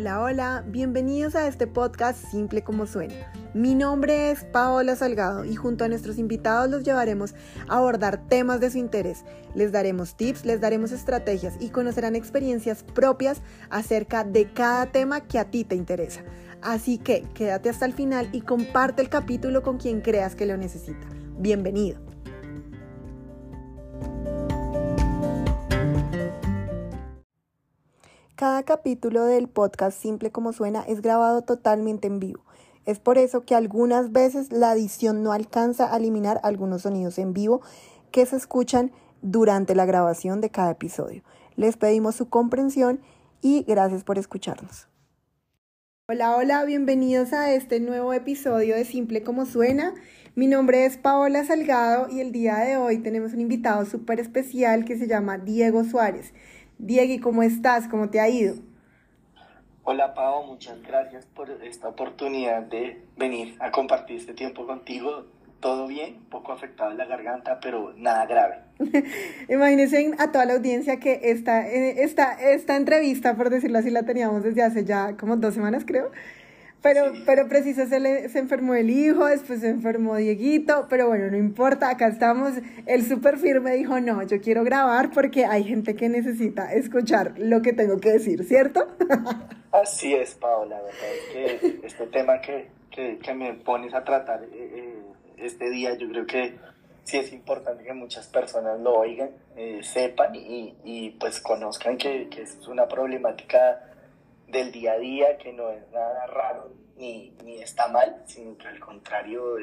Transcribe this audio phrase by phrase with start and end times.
[0.00, 3.30] Hola, hola, bienvenidos a este podcast Simple como Suena.
[3.52, 7.34] Mi nombre es Paola Salgado y junto a nuestros invitados los llevaremos
[7.68, 9.26] a abordar temas de su interés.
[9.54, 15.38] Les daremos tips, les daremos estrategias y conocerán experiencias propias acerca de cada tema que
[15.38, 16.22] a ti te interesa.
[16.62, 20.56] Así que quédate hasta el final y comparte el capítulo con quien creas que lo
[20.56, 21.06] necesita.
[21.36, 22.09] Bienvenido.
[28.40, 32.42] Cada capítulo del podcast Simple como Suena es grabado totalmente en vivo.
[32.86, 37.34] Es por eso que algunas veces la edición no alcanza a eliminar algunos sonidos en
[37.34, 37.60] vivo
[38.10, 41.22] que se escuchan durante la grabación de cada episodio.
[41.56, 43.02] Les pedimos su comprensión
[43.42, 44.88] y gracias por escucharnos.
[46.08, 49.92] Hola, hola, bienvenidos a este nuevo episodio de Simple como Suena.
[50.34, 54.86] Mi nombre es Paola Salgado y el día de hoy tenemos un invitado súper especial
[54.86, 56.32] que se llama Diego Suárez.
[56.82, 57.88] Diego, ¿cómo estás?
[57.88, 58.54] ¿Cómo te ha ido?
[59.84, 65.26] Hola Pau, muchas gracias por esta oportunidad de venir a compartir este tiempo contigo.
[65.60, 68.60] Todo bien, poco afectado en la garganta, pero nada grave.
[69.50, 74.04] Imagínense a toda la audiencia que esta, eh, esta, esta entrevista, por decirlo así, la
[74.04, 76.12] teníamos desde hace ya como dos semanas, creo.
[76.82, 81.30] Pero, pero preciso se, le, se enfermó el hijo, después se enfermó Dieguito, pero bueno,
[81.30, 82.54] no importa, acá estamos.
[82.86, 87.60] El súper firme dijo, no, yo quiero grabar porque hay gente que necesita escuchar lo
[87.60, 88.86] que tengo que decir, ¿cierto?
[89.72, 94.42] Así es, Paola, verdad es que este tema que, que, que me pones a tratar
[94.42, 94.98] eh, eh,
[95.36, 96.56] este día, yo creo que
[97.04, 102.28] sí es importante que muchas personas lo oigan, eh, sepan y, y, pues conozcan que,
[102.28, 103.89] que es una problemática
[104.50, 108.68] del día a día, que no es nada raro ni, ni está mal, sino que
[108.68, 109.56] al contrario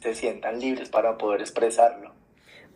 [0.00, 2.12] se sientan libres para poder expresarlo.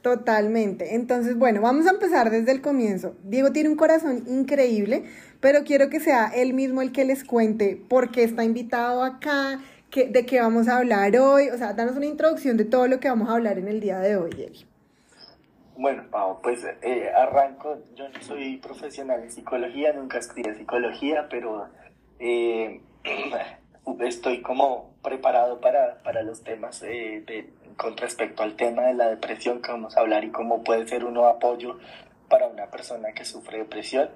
[0.03, 0.94] Totalmente.
[0.94, 3.17] Entonces, bueno, vamos a empezar desde el comienzo.
[3.25, 5.05] Diego tiene un corazón increíble,
[5.41, 9.61] pero quiero que sea él mismo el que les cuente por qué está invitado acá,
[9.91, 11.49] qué, de qué vamos a hablar hoy.
[11.49, 13.99] O sea, danos una introducción de todo lo que vamos a hablar en el día
[13.99, 14.66] de hoy.
[15.76, 17.78] Bueno, Pau, pues eh, arranco.
[17.94, 21.69] Yo no soy profesional en psicología, nunca estudié psicología, pero
[22.19, 22.81] eh,
[24.00, 29.60] estoy como preparado para, para los temas eh, con respecto al tema de la depresión
[29.60, 31.78] que vamos a hablar y cómo puede ser uno apoyo
[32.28, 34.08] para una persona que sufre depresión.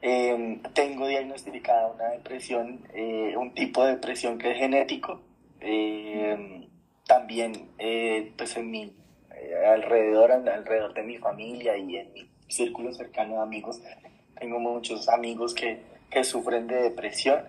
[0.00, 5.20] Eh, tengo diagnosticada una depresión, eh, un tipo de depresión que es genético.
[5.60, 6.68] Eh,
[7.06, 7.70] también,
[8.36, 8.92] pues en mi
[9.54, 13.80] alrededor, alrededor de mi familia y en mi círculo cercano de amigos,
[14.38, 17.42] tengo muchos amigos que, que sufren de depresión.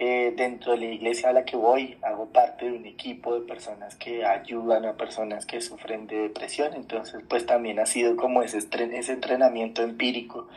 [0.00, 3.46] Eh, dentro de la iglesia a la que voy, hago parte de un equipo de
[3.46, 6.74] personas que ayudan a personas que sufren de depresión.
[6.74, 10.48] Entonces, pues también ha sido como ese, ese entrenamiento empírico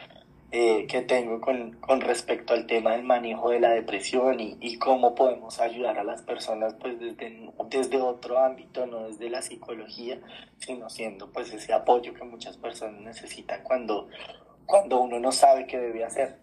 [0.52, 4.78] eh, que tengo con, con, respecto al tema del manejo de la depresión y, y,
[4.78, 10.22] cómo podemos ayudar a las personas pues desde, desde otro ámbito, no desde la psicología,
[10.58, 14.08] sino siendo pues ese apoyo que muchas personas necesitan cuando,
[14.66, 16.38] cuando uno no sabe qué debe hacer.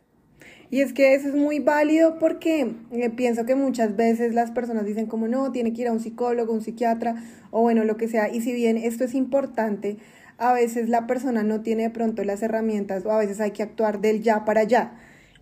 [0.70, 4.84] Y es que eso es muy válido porque eh, pienso que muchas veces las personas
[4.84, 7.14] dicen como no, tiene que ir a un psicólogo, un psiquiatra
[7.50, 8.28] o bueno, lo que sea.
[8.28, 9.98] Y si bien esto es importante,
[10.38, 13.62] a veces la persona no tiene de pronto las herramientas o a veces hay que
[13.62, 14.94] actuar del ya para allá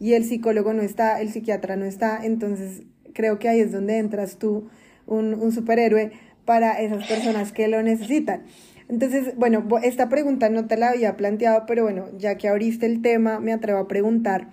[0.02, 2.82] y el psicólogo no está, el psiquiatra no está, entonces
[3.14, 4.68] creo que ahí es donde entras tú,
[5.06, 6.10] un, un superhéroe
[6.44, 8.42] para esas personas que lo necesitan.
[8.88, 13.00] Entonces, bueno, esta pregunta no te la había planteado, pero bueno, ya que abriste el
[13.00, 14.48] tema, me atrevo a preguntar,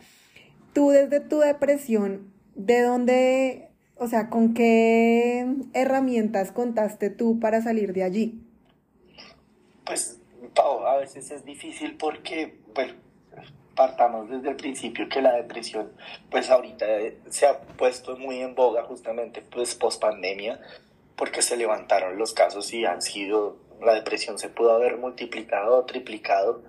[0.73, 7.91] tú desde tu depresión, ¿de dónde, o sea, con qué herramientas contaste tú para salir
[7.93, 8.43] de allí?
[9.83, 10.18] Pues
[10.55, 12.93] a veces es difícil porque, bueno,
[13.75, 15.91] partamos desde el principio que la depresión,
[16.29, 16.85] pues ahorita
[17.29, 20.59] se ha puesto muy en boga justamente pues post pandemia,
[21.15, 25.85] porque se levantaron los casos y han sido, la depresión se pudo haber multiplicado o
[25.85, 26.61] triplicado,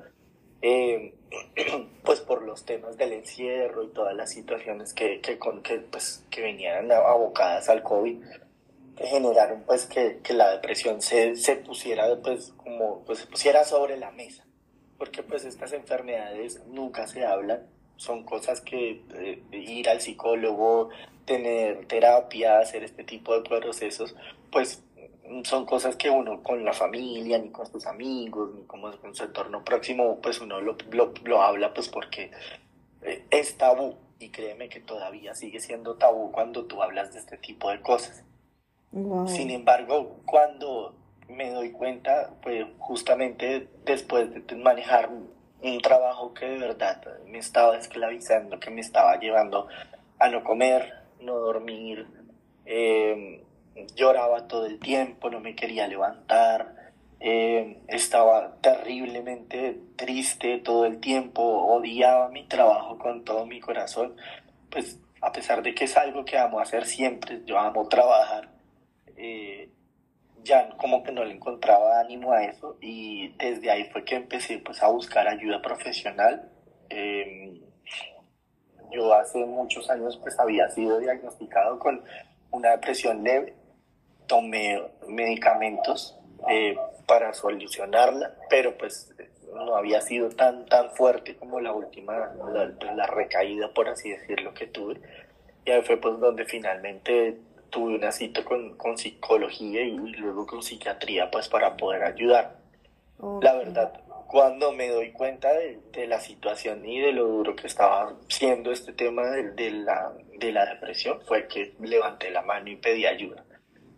[0.62, 1.14] eh,
[2.04, 6.24] pues por los temas del encierro y todas las situaciones que, que, con, que, pues,
[6.30, 8.22] que venían abocadas al COVID
[9.06, 13.96] generaron pues que, que la depresión se, se, pusiera pues como pues se pusiera sobre
[13.96, 14.44] la mesa.
[14.98, 17.66] Porque pues estas enfermedades nunca se hablan.
[17.96, 20.90] Son cosas que eh, ir al psicólogo
[21.24, 24.16] tener terapia hacer este tipo de procesos
[24.50, 24.82] pues
[25.44, 29.24] son cosas que uno con la familia ni con sus amigos ni como con su
[29.24, 32.30] entorno próximo pues uno lo, lo, lo habla pues porque
[33.02, 33.96] eh, es tabú.
[34.18, 38.22] Y créeme que todavía sigue siendo tabú cuando tú hablas de este tipo de cosas
[39.26, 40.94] sin embargo, cuando
[41.28, 45.10] me doy cuenta, pues justamente después de manejar
[45.62, 49.68] un trabajo que de verdad me estaba esclavizando, que me estaba llevando
[50.18, 52.06] a no comer, no dormir,
[52.66, 53.42] eh,
[53.94, 56.74] lloraba todo el tiempo, no me quería levantar,
[57.20, 64.16] eh, estaba terriblemente triste todo el tiempo, odiaba mi trabajo con todo mi corazón,
[64.70, 68.48] pues a pesar de que es algo que amo hacer siempre, yo amo trabajar,
[70.42, 74.58] ya como que no le encontraba ánimo a eso y desde ahí fue que empecé
[74.58, 76.50] pues a buscar ayuda profesional.
[76.88, 77.60] Em,
[78.90, 82.02] yo hace muchos años pues había sido diagnosticado con
[82.50, 83.54] una depresión leve,
[84.26, 86.76] tomé medicamentos eh,
[87.06, 89.14] para solucionarla, pero pues
[89.54, 94.54] no había sido tan, tan fuerte como la última, la, la, recaída, por así decirlo,
[94.54, 95.00] que tuve.
[95.64, 97.38] Y ahí fue pues donde finalmente
[97.70, 102.58] tuve una cita con, con psicología y luego con psiquiatría pues para poder ayudar.
[103.42, 107.66] La verdad, cuando me doy cuenta de, de, la situación y de lo duro que
[107.66, 112.70] estaba siendo este tema de, de, la, de la depresión, fue que levanté la mano
[112.70, 113.44] y pedí ayuda.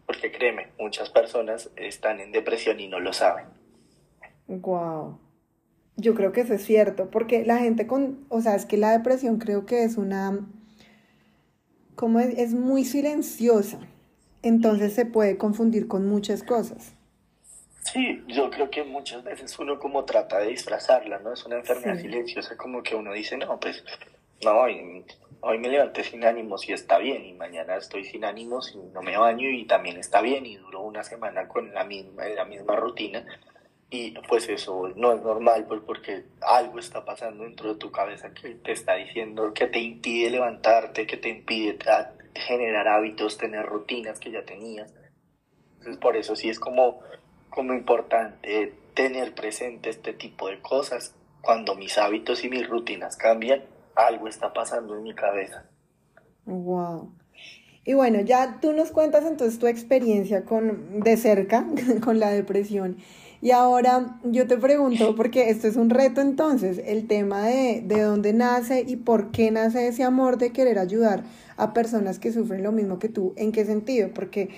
[0.07, 3.47] Porque créeme, muchas personas están en depresión y no lo saben.
[4.49, 5.19] Wow.
[5.97, 8.91] Yo creo que eso es cierto, porque la gente con, o sea, es que la
[8.91, 10.41] depresión creo que es una,
[11.95, 13.79] como es, es muy silenciosa,
[14.43, 16.95] entonces se puede confundir con muchas cosas.
[17.93, 21.33] Sí, yo creo que muchas veces uno como trata de disfrazarla, ¿no?
[21.33, 22.03] Es una enfermedad sí.
[22.03, 23.85] silenciosa como que uno dice, no, pues,
[24.45, 25.05] no, hoy,
[25.41, 29.03] hoy me levanté sin ánimos y está bien, y mañana estoy sin ánimos y no
[29.03, 32.77] me baño y también está bien, y duró una semana con la misma, la misma
[32.77, 33.27] rutina,
[33.93, 38.33] y pues eso no es normal, pues porque algo está pasando dentro de tu cabeza
[38.33, 41.79] que te está diciendo, que te impide levantarte, que te impide
[42.35, 44.95] generar hábitos, tener rutinas que ya tenías.
[45.77, 47.01] Entonces por eso sí es como,
[47.51, 51.15] como importante tener presente este tipo de cosas.
[51.43, 53.63] Cuando mis hábitos y mis rutinas cambian,
[53.95, 55.67] algo está pasando en mi cabeza.
[56.47, 57.13] Wow.
[57.85, 61.67] Y bueno, ya tú nos cuentas entonces tu experiencia con de cerca
[62.03, 62.97] con la depresión.
[63.43, 68.01] Y ahora yo te pregunto, porque esto es un reto entonces, el tema de, de
[68.01, 71.25] dónde nace y por qué nace ese amor de querer ayudar
[71.57, 73.35] a personas que sufren lo mismo que tú.
[73.37, 74.11] ¿En qué sentido?
[74.15, 74.51] Porque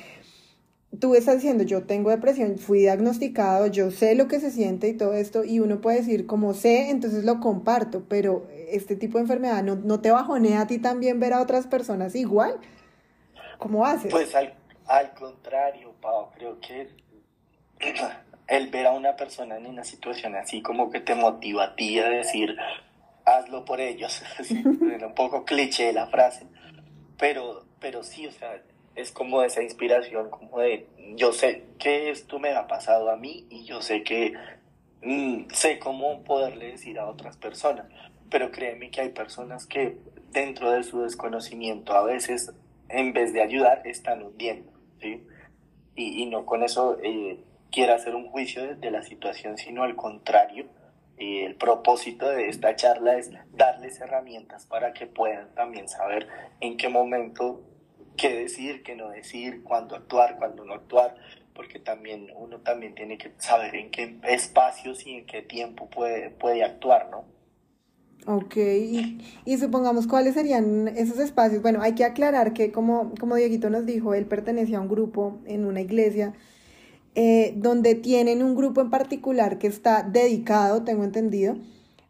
[1.01, 4.93] tú estás diciendo, yo tengo depresión, fui diagnosticado, yo sé lo que se siente y
[4.93, 9.23] todo esto, y uno puede decir, como sé, entonces lo comparto, pero este tipo de
[9.23, 12.59] enfermedad no, no te bajonea a ti también ver a otras personas igual.
[13.59, 14.11] ¿Cómo haces?
[14.11, 14.53] Pues al,
[14.87, 16.89] al contrario, Pau, creo que
[18.47, 21.99] el ver a una persona en una situación así como que te motiva a ti
[21.99, 22.57] a decir,
[23.25, 24.23] hazlo por ellos.
[24.39, 26.47] Así, un poco cliché la frase,
[27.19, 28.61] pero, pero sí, o sea,
[28.95, 30.87] es como esa inspiración, como de,
[31.17, 34.35] yo sé que esto me ha pasado a mí y yo sé que
[35.03, 37.87] mm, sé cómo poderle decir a otras personas,
[38.31, 39.97] pero créeme que hay personas que
[40.31, 42.53] dentro de su desconocimiento a veces,
[42.89, 45.25] en vez de ayudar, están hundiendo, ¿sí?
[45.97, 46.99] Y, y no con eso...
[47.03, 47.39] Eh,
[47.75, 50.67] quiera hacer un juicio de, la situación, sino al contrario.
[51.19, 56.29] Eh, el propósito de esta charla es darles herramientas para que puedan también saber
[56.61, 57.63] en qué momento
[58.17, 61.17] qué decir, qué no decir, cuándo actuar, cuándo no actuar,
[61.53, 66.31] porque también uno también tiene que saber en qué espacios y en qué tiempo puede,
[66.31, 67.25] puede actuar, ¿no?
[68.27, 71.61] Ok, y, y, supongamos cuáles serían esos espacios.
[71.61, 75.41] Bueno, hay que aclarar que como, como Dieguito nos dijo, él pertenecía a un grupo
[75.45, 76.33] en una iglesia
[77.15, 81.57] eh, donde tienen un grupo en particular que está dedicado, tengo entendido,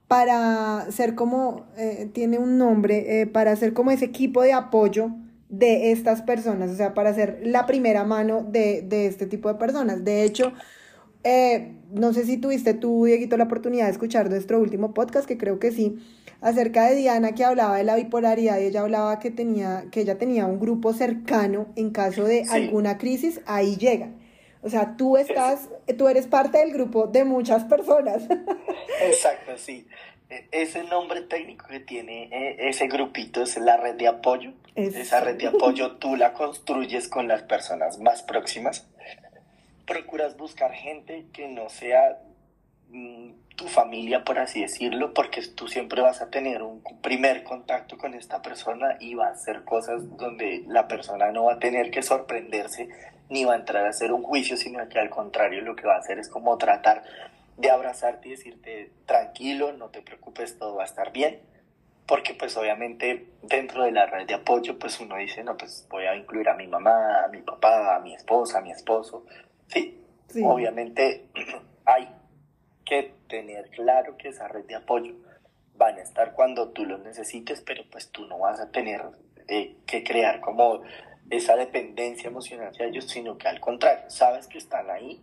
[0.09, 5.11] para ser como, eh, tiene un nombre, eh, para ser como ese equipo de apoyo
[5.49, 9.57] de estas personas, o sea, para ser la primera mano de, de este tipo de
[9.57, 10.05] personas.
[10.05, 10.53] De hecho,
[11.91, 15.59] no sé si tuviste tú, Dieguito, la oportunidad de escuchar nuestro último podcast, que creo
[15.59, 15.97] que sí,
[16.41, 20.19] acerca de Diana que hablaba de la bipolaridad y ella hablaba que tenía que ella
[20.19, 22.51] tenía un grupo cercano en caso de sí.
[22.51, 24.24] alguna crisis, ahí llegan.
[24.65, 25.69] O sea, tú estás,
[25.99, 28.23] tú eres parte del grupo de muchas personas.
[29.03, 29.87] Exacto, sí.
[30.51, 34.53] Ese nombre técnico que tiene ese grupito es la red de apoyo.
[34.75, 34.97] Es...
[34.97, 38.89] Esa red de apoyo tú la construyes con las personas más próximas.
[39.87, 42.23] Procuras buscar gente que no sea
[42.89, 47.99] mmm, tu familia, por así decirlo, porque tú siempre vas a tener un primer contacto
[47.99, 51.91] con esta persona y va a hacer cosas donde la persona no va a tener
[51.91, 52.89] que sorprenderse
[53.29, 55.95] ni va a entrar a hacer un juicio, sino que al contrario lo que va
[55.95, 57.03] a hacer es como tratar
[57.57, 61.41] de abrazarte y decirte tranquilo, no te preocupes, todo va a estar bien,
[62.07, 66.05] porque pues obviamente dentro de la red de apoyo pues uno dice, no, pues voy
[66.05, 69.25] a incluir a mi mamá, a mi papá, a mi esposa, a mi esposo,
[69.69, 70.43] sí, sí.
[70.45, 71.29] obviamente
[71.85, 72.09] hay
[72.85, 75.15] que tener claro que esa red de apoyo
[75.77, 79.03] van a estar cuando tú los necesites, pero pues tú no vas a tener
[79.49, 80.83] eh, que crear como
[81.31, 85.23] esa dependencia emocional hacia ellos, sino que al contrario, sabes que están ahí,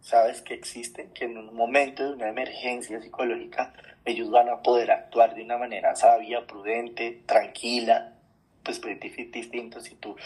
[0.00, 3.72] sabes que existen, que en un momento de una emergencia psicológica
[4.04, 8.14] ellos van a poder actuar de una manera sabia, prudente, tranquila,
[8.62, 9.80] pues, pues distinto.
[9.80, 10.16] Si tú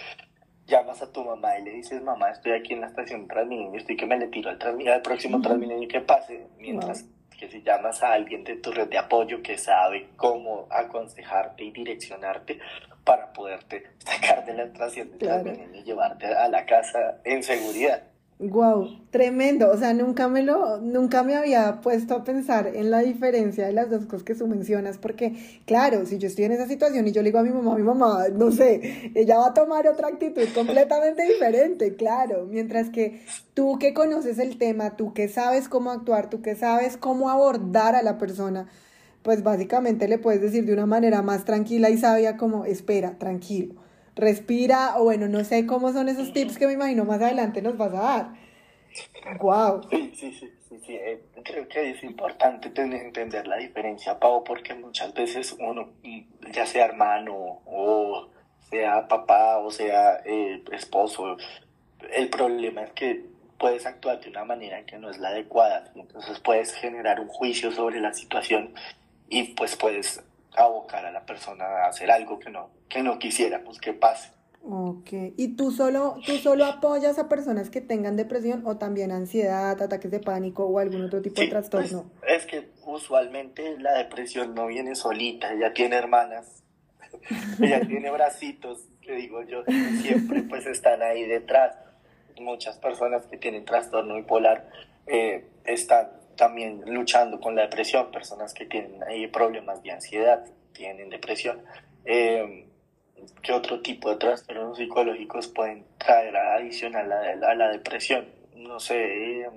[0.66, 3.96] llamas a tu mamá y le dices, mamá, estoy aquí en la estación Transmilenio, estoy
[3.96, 7.04] que me le tiro al, al próximo Transmilenio que pase, mientras
[7.38, 11.70] que si llamas a alguien de tu red de apoyo que sabe cómo aconsejarte y
[11.70, 12.58] direccionarte
[13.06, 18.02] para poderte sacar de la estación de Transmilenio y llevarte a la casa en seguridad.
[18.38, 19.70] Wow, tremendo.
[19.70, 23.72] O sea, nunca me lo, nunca me había puesto a pensar en la diferencia de
[23.72, 27.12] las dos cosas que tú mencionas, porque, claro, si yo estoy en esa situación y
[27.12, 30.08] yo le digo a mi mamá, mi mamá, no sé, ella va a tomar otra
[30.08, 32.44] actitud completamente diferente, claro.
[32.44, 33.22] Mientras que
[33.54, 37.94] tú que conoces el tema, tú que sabes cómo actuar, tú que sabes cómo abordar
[37.94, 38.68] a la persona,
[39.26, 43.74] pues básicamente le puedes decir de una manera más tranquila y sabia como, espera, tranquilo
[44.16, 47.76] respira, o bueno, no sé cómo son esos tips que me imagino más adelante nos
[47.76, 48.28] vas a dar.
[49.40, 49.82] Wow.
[49.90, 54.74] Sí, sí, sí, sí, eh, creo que es importante tener, entender la diferencia, Pau, porque
[54.74, 55.90] muchas veces uno,
[56.50, 58.30] ya sea hermano o
[58.70, 61.36] sea papá o sea eh, esposo,
[62.14, 63.26] el problema es que
[63.58, 67.70] puedes actuar de una manera que no es la adecuada, entonces puedes generar un juicio
[67.70, 68.74] sobre la situación
[69.28, 70.22] y pues puedes
[70.56, 74.30] abocar a la persona a hacer algo que no, que no quisiéramos que pase.
[74.68, 79.80] Ok, ¿y tú solo, tú solo apoyas a personas que tengan depresión o también ansiedad,
[79.80, 82.10] ataques de pánico o algún otro tipo de pues, trastorno?
[82.26, 86.64] es que usualmente la depresión no viene solita, ella tiene hermanas,
[87.62, 89.62] ella tiene bracitos, que digo yo,
[90.02, 91.76] siempre pues están ahí detrás.
[92.40, 94.68] Muchas personas que tienen trastorno bipolar
[95.06, 101.08] eh, están también luchando con la depresión, personas que tienen ahí problemas de ansiedad, tienen
[101.10, 101.62] depresión.
[102.04, 102.68] Eh,
[103.42, 108.26] ¿Qué otro tipo de trastornos psicológicos pueden traer adicional a, la depresión?
[108.54, 109.40] No sé.
[109.40, 109.50] Eh,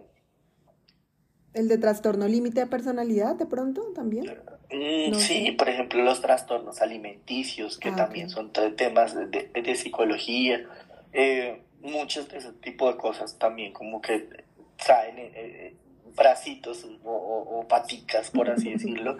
[1.53, 4.25] ¿El de trastorno límite de personalidad de pronto también?
[4.71, 10.63] Mm, sí, por ejemplo, los trastornos alimenticios, que ah, también son temas de, de, psicología.
[11.11, 14.29] Eh, muchos de ese tipo de cosas también como que
[14.77, 15.75] traen eh,
[16.19, 19.17] bracitos o, paticas, por así decirlo,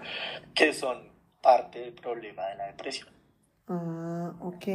[0.54, 0.98] que son
[1.42, 3.10] parte del problema de la depresión.
[3.68, 4.68] Ah, ok.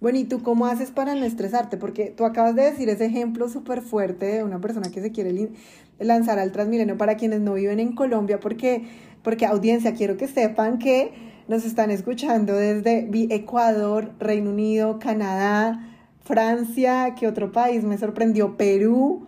[0.00, 1.76] Bueno, ¿y tú cómo haces para no estresarte?
[1.76, 5.50] Porque tú acabas de decir ese ejemplo súper fuerte de una persona que se quiere
[5.98, 8.86] lanzar al Transmilenio para quienes no viven en Colombia, porque,
[9.24, 11.12] porque audiencia, quiero que sepan que
[11.48, 15.88] nos están escuchando desde Ecuador, Reino Unido, Canadá,
[16.20, 18.56] Francia, ¿qué otro país me sorprendió?
[18.56, 19.26] Perú,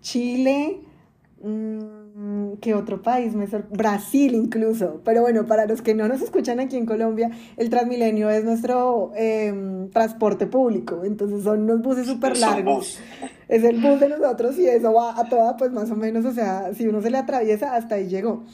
[0.00, 0.82] Chile,
[2.60, 3.34] ¿Qué otro país?
[3.34, 5.00] Me Brasil incluso.
[5.04, 9.12] Pero bueno, para los que no nos escuchan aquí en Colombia, el Transmilenio es nuestro
[9.16, 11.02] em, transporte público.
[11.04, 12.98] Entonces son unos buses súper largos.
[13.48, 16.32] Es el bus de nosotros y eso va a toda, pues más o menos, o
[16.32, 18.44] sea, si uno se le atraviesa, hasta ahí llegó.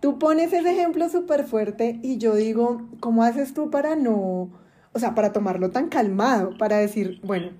[0.00, 4.50] Tú pones ese ejemplo súper fuerte y yo digo, ¿cómo haces tú para no,
[4.92, 7.52] o sea, para tomarlo tan calmado, para decir, bueno,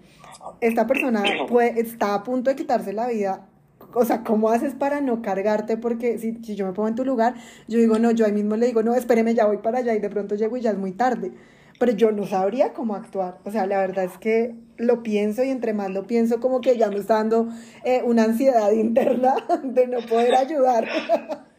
[0.61, 3.49] esta persona puede, está a punto de quitarse la vida
[3.95, 5.77] o sea, ¿cómo haces para no cargarte?
[5.77, 7.35] Porque si, si, yo me pongo en tu lugar,
[7.69, 10.01] yo digo, no, yo ahí mismo le digo, no, espéreme, ya voy para allá y
[10.01, 11.33] de pronto llego y ya es muy tarde.
[11.79, 13.39] Pero yo no sabría cómo actuar.
[13.45, 16.77] O sea, la verdad es que lo pienso y entre más lo pienso, como que
[16.77, 17.49] ya me está dando
[17.85, 20.89] eh, una ansiedad interna de no poder ayudar.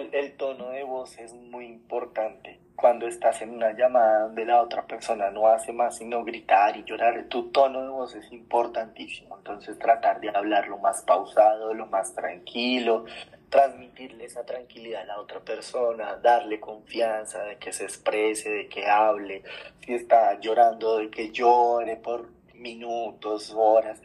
[0.00, 4.62] el, el tono de voz es muy importante cuando estás en una llamada donde la
[4.62, 9.36] otra persona no hace más sino gritar y llorar, tu tono de voz es importantísimo.
[9.36, 13.04] Entonces tratar de hablar lo más pausado, lo más tranquilo,
[13.50, 18.86] transmitirle esa tranquilidad a la otra persona, darle confianza de que se exprese, de que
[18.86, 19.42] hable,
[19.84, 24.00] si está llorando, de que llore por minutos, horas.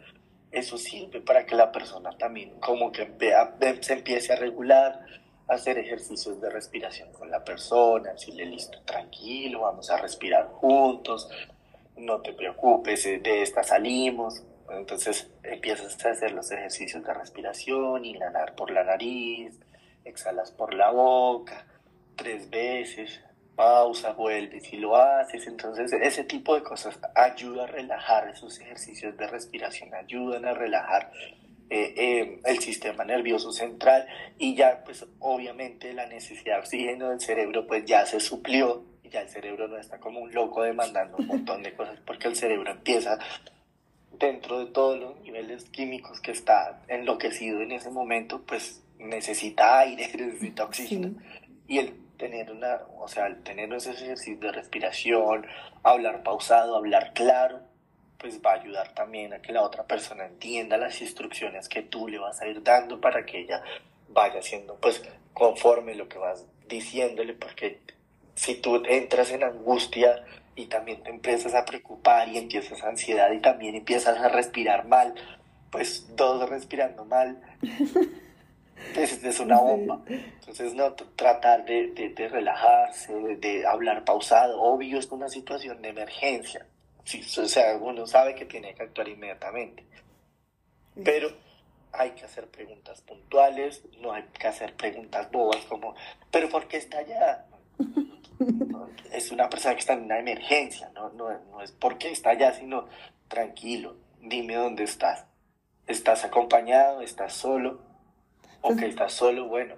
[0.51, 3.07] Eso sirve para que la persona también como que
[3.81, 4.99] se empiece a regular,
[5.47, 11.29] hacer ejercicios de respiración con la persona, decirle listo, tranquilo, vamos a respirar juntos,
[11.97, 14.43] no te preocupes, eh, de esta salimos.
[14.69, 19.59] Entonces empiezas a hacer los ejercicios de respiración, inhalar por la nariz,
[20.05, 21.67] exhalas por la boca,
[22.15, 23.21] tres veces,
[23.55, 25.45] pausa, vuelves y lo haces.
[25.47, 31.11] Entonces ese tipo de cosas ayuda a relajar, esos ejercicios de respiración ayudan a relajar
[31.73, 34.05] eh, eh, el sistema nervioso central
[34.37, 38.85] y ya pues obviamente la necesidad de oxígeno del cerebro pues ya se suplió.
[39.01, 42.27] Y ya el cerebro no está como un loco demandando un montón de cosas porque
[42.27, 43.17] el cerebro empieza
[44.11, 50.11] dentro de todos los niveles químicos que está enloquecido en ese momento pues necesita aire,
[50.15, 51.15] necesita oxígeno.
[51.67, 55.47] Y el tener una, o sea, tener esos ejercicios de respiración,
[55.81, 57.61] hablar pausado, hablar claro,
[58.23, 62.07] pues va a ayudar también a que la otra persona entienda las instrucciones que tú
[62.07, 63.61] le vas a ir dando para que ella
[64.07, 65.03] vaya haciendo pues
[65.33, 67.81] conforme lo que vas diciéndole, porque
[68.35, 70.23] si tú entras en angustia
[70.55, 75.13] y también te empiezas a preocupar y empiezas ansiedad y también empiezas a respirar mal,
[75.69, 77.41] pues todos respirando mal,
[78.95, 80.01] es, es una bomba.
[80.07, 84.61] Entonces, no, tratar de, de, relajarse, de, hablar pausado.
[84.61, 86.65] Obvio, es una situación de emergencia.
[87.03, 89.85] Sí, o sea, uno sabe que tiene que actuar inmediatamente.
[91.03, 91.29] Pero
[91.91, 95.95] hay que hacer preguntas puntuales, no hay que hacer preguntas bobas como,
[96.31, 97.45] ¿pero por qué está allá?
[99.11, 102.53] es una persona que está en una emergencia, no, no, no es porque está allá,
[102.53, 102.87] sino
[103.27, 105.25] tranquilo, dime dónde estás.
[105.85, 107.01] ¿Estás acompañado?
[107.01, 107.81] ¿Estás solo?
[108.61, 109.75] Ok, estás solo, bueno,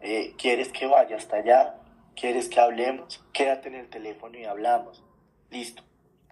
[0.00, 1.76] eh, ¿quieres que vaya hasta allá?
[2.16, 3.24] ¿Quieres que hablemos?
[3.32, 5.04] Quédate en el teléfono y hablamos.
[5.50, 5.84] Listo.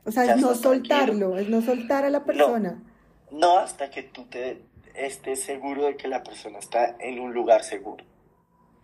[0.05, 2.83] O sea, es no soltarlo, es no soltar a la persona.
[3.31, 4.63] No, hasta que tú te
[4.95, 8.05] estés seguro de que la persona está en un lugar seguro.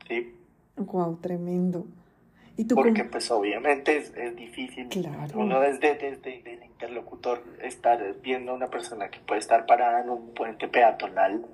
[0.07, 0.35] ¿Sí?
[0.77, 1.87] Wow, tremendo.
[2.57, 4.89] ¿Y tú Porque pues obviamente es, es difícil.
[4.89, 5.39] Claro.
[5.39, 10.11] Uno desde, desde, el interlocutor estar viendo a una persona que puede estar parada en
[10.11, 11.45] un puente peatonal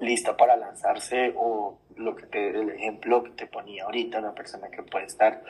[0.00, 4.68] lista para lanzarse o lo que te, el ejemplo que te ponía ahorita, una persona
[4.68, 5.42] que puede estar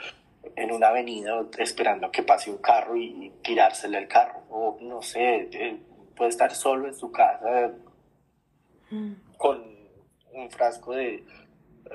[0.56, 5.48] en una avenida esperando que pase un carro y, tirársele el carro o no sé,
[5.52, 5.76] eh,
[6.16, 7.72] puede estar solo en su casa
[8.90, 9.12] mm.
[9.36, 9.74] con
[10.32, 11.24] un frasco de,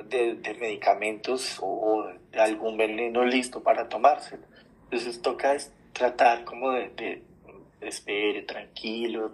[0.05, 4.43] de, medicamentos o, de algún veneno listo para tomárselo.
[4.85, 5.55] Entonces toca
[5.93, 7.23] tratar como de, de,
[7.81, 9.31] espere, tranquilo,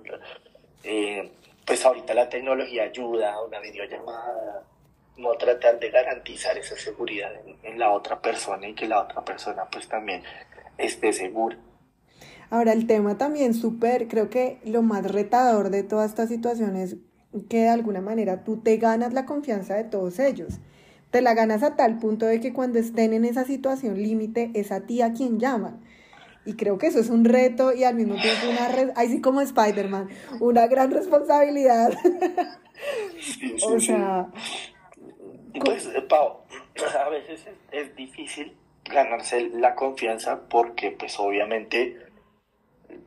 [0.83, 1.31] eh,
[1.65, 4.63] pues ahorita la tecnología ayuda, una videollamada,
[5.17, 7.31] no tratar de garantizar esa seguridad
[7.63, 10.23] en, la otra persona y que la otra persona pues también
[10.77, 11.57] esté segura.
[12.49, 16.97] Ahora el tema también súper, creo que lo más retador de toda esta situación es
[17.49, 20.59] que de alguna manera tú te ganas la confianza de todos ellos.
[21.11, 24.71] Te la ganas a tal punto de que cuando estén en esa situación límite es
[24.71, 25.81] a ti a quien llaman.
[26.45, 29.41] Y creo que eso es un reto y al mismo tiempo una, red, así como
[29.41, 31.93] Spider-Man, una gran responsabilidad.
[33.67, 34.29] o sea...
[35.63, 36.41] Pues, Pau,
[36.99, 41.97] a veces es, difícil ganarse la confianza porque pues obviamente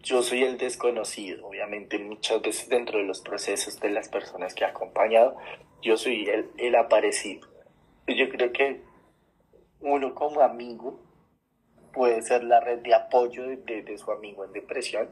[0.03, 4.65] yo soy el desconocido, obviamente muchas veces dentro de los procesos de las personas que
[4.65, 5.37] he acompañado,
[5.83, 7.47] yo soy el, el aparecido.
[8.07, 8.83] Yo creo que
[9.81, 11.01] uno como amigo
[11.93, 15.09] puede ser la red de apoyo de, su amigo en depresión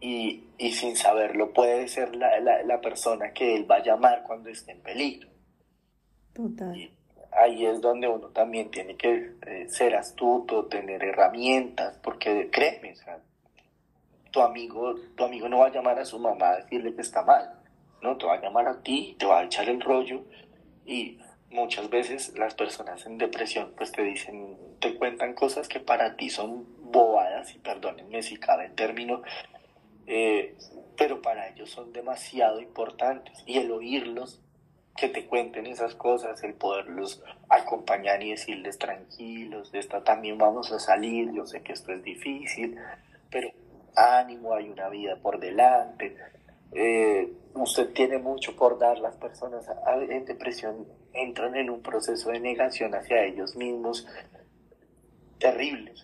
[0.00, 4.82] y, sin saberlo puede ser la, persona que él va a llamar cuando esté en
[4.82, 5.28] peligro.
[7.32, 12.94] Ahí es donde uno también tiene que eh, ser astuto, tener herramientas, porque créeme,
[14.30, 17.22] tu amigo, tu amigo no va a llamar a su mamá a decirle que está
[17.22, 17.60] mal,
[18.02, 20.22] no, te va a llamar a ti, te va a echar el rollo
[20.86, 21.18] y
[21.50, 26.30] muchas veces las personas en depresión pues te dicen, te cuentan cosas que para ti
[26.30, 29.22] son bobadas, y perdónenme si cabe el término,
[30.06, 30.56] eh,
[30.96, 33.42] pero para ellos son demasiado importantes.
[33.46, 34.40] Y el oírlos,
[34.98, 40.72] que te cuenten esas cosas, el poderlos acompañar y decirles tranquilos, de esta también vamos
[40.72, 42.76] a salir, yo sé que esto es difícil,
[43.30, 43.50] pero
[43.94, 46.16] ánimo, hay una vida por delante.
[46.72, 49.66] Eh, usted tiene mucho por dar, las personas
[50.08, 54.06] en depresión entran en un proceso de negación hacia ellos mismos
[55.38, 55.94] terrible,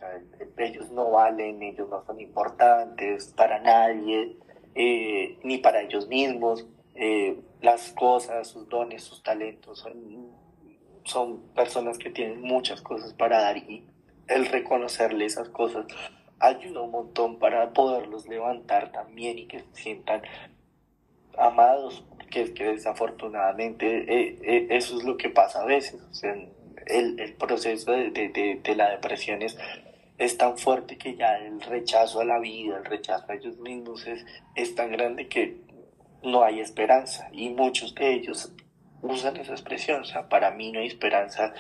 [0.57, 4.37] ellos no valen, ellos no son importantes para nadie,
[4.77, 10.31] eh, ni para ellos mismos, eh, las cosas, sus dones, sus talentos, son,
[11.05, 13.85] son personas que tienen muchas cosas para dar y
[14.29, 15.87] el reconocerle esas cosas
[16.39, 20.23] ayuda un montón para poderlos levantar también y que se sientan
[21.37, 26.01] amados, que, que desafortunadamente eh, eh, eso es lo que pasa a veces.
[26.87, 29.57] El, el proceso de, de, de, la depresión es,
[30.19, 34.07] es, tan fuerte que ya el rechazo a la vida, el rechazo a ellos mismos
[34.07, 35.57] es, es tan grande que
[36.25, 37.29] no hay esperanza.
[37.33, 38.53] Y muchos de ellos
[39.03, 40.03] usan esa expresión.
[40.03, 41.53] O sea, para mí no hay esperanza.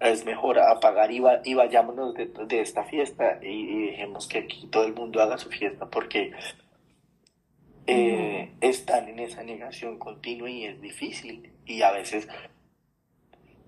[0.00, 4.66] Es mejor apagar y, y vayámonos de, de, esta fiesta y, y dejemos que aquí
[4.66, 6.32] todo el mundo haga su fiesta porque
[7.86, 11.52] eh, están en esa negación continua y es difícil.
[11.64, 12.28] Y a veces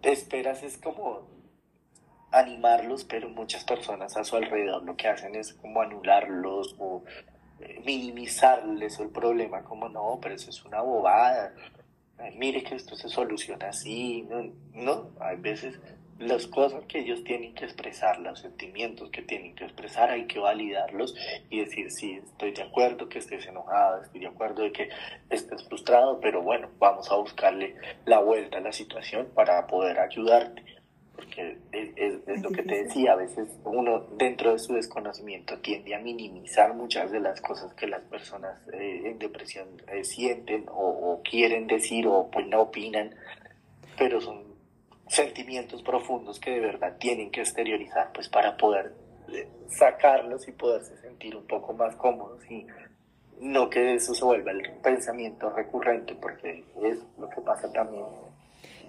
[0.01, 1.29] te esperas es como
[2.33, 7.05] animarlos, pero muchas personas a su alrededor lo que hacen es como anularlos o
[7.84, 11.54] minimizarles el problema, como no, pero eso es una bobada.
[12.36, 14.26] mire que esto se soluciona así.
[14.28, 15.78] No, no, hay veces
[16.18, 20.38] las cosas que ellos tienen que expresar, los sentimientos que tienen que expresar, hay que
[20.38, 21.14] validarlos
[21.48, 24.88] y decir, sí, estoy de acuerdo que estés enojado, estoy de acuerdo de que
[25.30, 30.77] estés frustrado, pero bueno, vamos a buscarle la vuelta a la situación para poder ayudarte.
[31.18, 35.98] Porque es, lo que te decía, a veces uno dentro de su desconocimiento tiende a
[35.98, 41.22] minimizar muchas de las cosas que las personas eh, en depresión eh, sienten o, o
[41.28, 43.16] quieren decir o pues no opinan,
[43.98, 44.44] pero son
[45.09, 48.92] sentimientos profundos que de verdad tienen que exteriorizar pues para poder
[49.33, 52.64] eh, sacarlos y poderse sentir un poco más cómodos y
[53.40, 58.04] no que eso se vuelva el pensamiento recurrente porque es lo que pasa también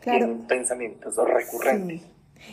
[0.02, 0.26] claro.
[0.26, 2.04] en pensamientos recurrentes.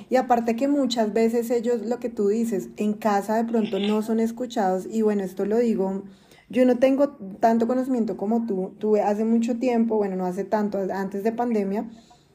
[0.08, 4.02] Y aparte que muchas veces ellos, lo que tú dices, en casa de pronto no
[4.02, 4.86] son escuchados.
[4.90, 6.02] Y bueno, esto lo digo,
[6.48, 10.78] yo no tengo tanto conocimiento como tú, tuve hace mucho tiempo, bueno, no hace tanto,
[10.92, 11.90] antes de pandemia,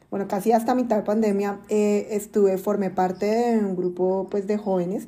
[0.10, 4.58] bueno, casi hasta mitad de pandemia, eh, estuve, formé parte de un grupo pues de
[4.58, 5.08] jóvenes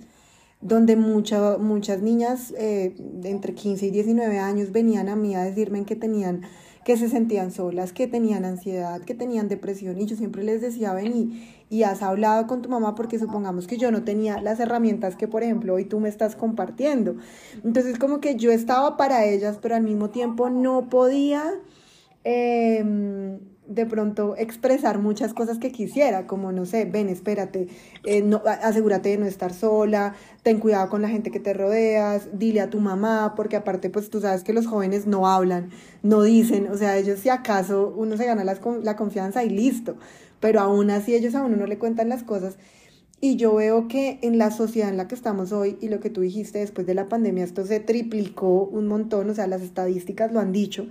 [0.63, 5.97] donde muchas niñas eh, entre 15 y 19 años venían a mí a decirme que
[5.97, 6.43] tenían
[6.83, 9.99] que se sentían solas, que tenían ansiedad, que tenían depresión.
[9.99, 13.65] Y yo siempre les decía, ven y, y has hablado con tu mamá porque supongamos
[13.65, 17.15] que yo no tenía las herramientas que por ejemplo hoy tú me estás compartiendo.
[17.63, 21.43] Entonces como que yo estaba para ellas, pero al mismo tiempo no podía...
[22.25, 27.69] Eh, de pronto expresar muchas cosas que quisiera, como no sé, ven, espérate,
[28.03, 32.27] eh, no, asegúrate de no estar sola, ten cuidado con la gente que te rodeas,
[32.33, 35.69] dile a tu mamá, porque aparte pues tú sabes que los jóvenes no hablan,
[36.01, 39.95] no dicen, o sea, ellos si acaso uno se gana la confianza y listo,
[40.43, 42.57] pero aún así ellos a uno no le cuentan las cosas.
[43.21, 46.09] Y yo veo que en la sociedad en la que estamos hoy y lo que
[46.09, 50.33] tú dijiste después de la pandemia, esto se triplicó un montón, o sea, las estadísticas
[50.33, 50.87] lo han dicho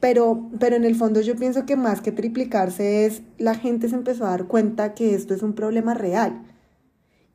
[0.00, 3.94] pero, pero en el fondo yo pienso que más que triplicarse es la gente se
[3.94, 6.42] empezó a dar cuenta que esto es un problema real.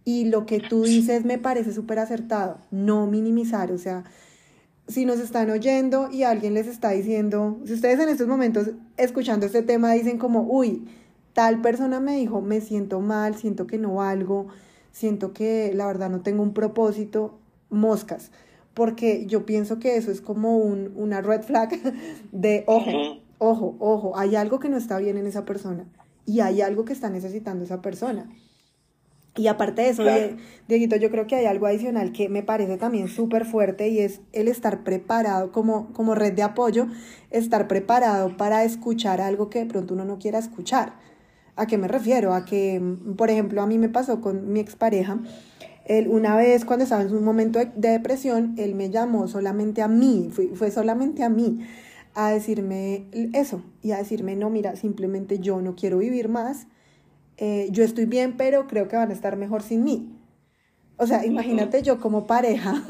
[0.04, 4.04] Y lo que tú dices me parece súper acertado, no minimizar, o sea,
[4.88, 9.46] si nos están oyendo y alguien les está diciendo, si ustedes en estos momentos escuchando
[9.46, 10.88] este tema dicen como, uy,
[11.36, 14.48] tal persona me dijo, me siento mal, siento que no valgo,
[14.92, 17.38] siento que la verdad no tengo un propósito,
[17.70, 18.32] moscas
[18.76, 21.80] porque yo pienso que eso es como un, una red flag
[22.32, 22.92] de ojo,
[23.40, 25.86] ojo, ojo, hay algo que no está bien en esa persona
[26.28, 28.30] y hay algo que está necesitando esa persona.
[29.38, 30.04] Y aparte de eso,
[30.70, 34.22] Dieguito, yo creo que hay algo adicional que me parece también súper fuerte y es
[34.32, 36.88] el estar preparado como, como red de apoyo,
[37.32, 40.94] estar preparado para escuchar algo que de pronto uno no quiera escuchar.
[41.56, 42.34] ¿A qué me refiero?
[42.34, 42.82] A que,
[43.18, 45.20] por ejemplo, a mí me pasó con mi expareja
[45.86, 49.88] él, una vez cuando estaba en un momento de, depresión, él me llamó solamente a
[49.88, 51.60] mí, fue, fue solamente a mí,
[52.16, 56.68] a decirme eso y a decirme, no, mira, simplemente yo no quiero vivir más,
[57.38, 60.12] eh, yo estoy bien, pero creo que van a estar mejor sin mí.
[60.98, 62.84] O sea, imagínate yo como pareja,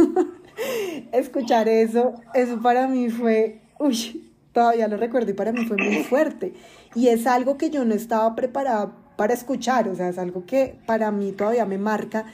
[1.12, 6.04] escuchar eso, eso para mí fue, uy, todavía lo recuerdo y para mí fue muy
[6.04, 6.54] fuerte.
[6.96, 10.80] Y es algo que yo no estaba preparada para escuchar, o sea, es algo que
[10.88, 12.26] para mí todavía me marca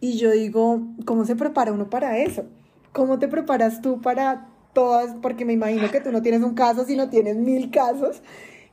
[0.00, 2.44] y yo digo, ¿cómo se prepara uno para eso?
[2.92, 5.14] ¿Cómo te preparas tú para todas?
[5.22, 8.22] Porque me imagino que tú no tienes un caso, sino tienes mil casos.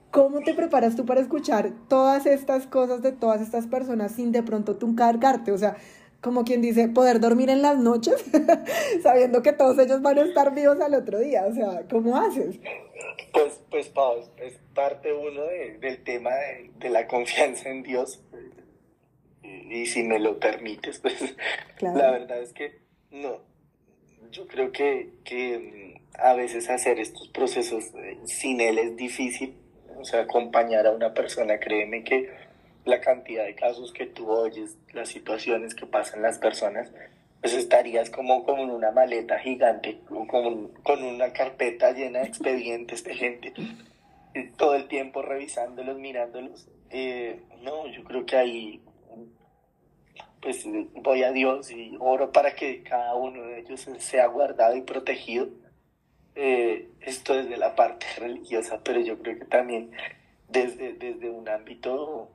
[0.10, 4.42] ¿Cómo te preparas tú para escuchar todas estas cosas de todas estas personas sin de
[4.42, 5.52] pronto tú cargarte?
[5.52, 5.76] O sea,
[6.22, 8.16] como quien dice, poder dormir en las noches
[9.04, 11.46] sabiendo que todos ellos van a estar vivos al otro día.
[11.48, 12.60] O sea, ¿cómo haces?
[13.32, 18.24] Pues, pues Pau, es parte uno del tema de, de, la confianza en Dios.
[19.44, 21.36] Y si me lo permites, pues
[21.82, 22.80] la verdad es que
[23.12, 23.42] no,
[24.32, 29.56] yo creo que, que mm, a veces hacer estos procesos eh, sin él es difícil,
[29.98, 32.30] o sea, acompañar a una persona, créeme que
[32.86, 36.92] la cantidad de casos que tú oyes, las situaciones que pasan las personas,
[37.46, 43.04] pues estarías como, como en una maleta gigante, como, con una carpeta llena de expedientes
[43.04, 43.54] de gente,
[44.58, 46.68] todo el tiempo revisándolos, mirándolos.
[46.90, 48.82] Eh, no, yo creo que ahí
[50.42, 54.82] pues voy a Dios y oro para que cada uno de ellos sea guardado y
[54.82, 55.48] protegido.
[56.34, 59.92] Eh, esto desde la parte religiosa, pero yo creo que también
[60.50, 62.32] desde, desde un ámbito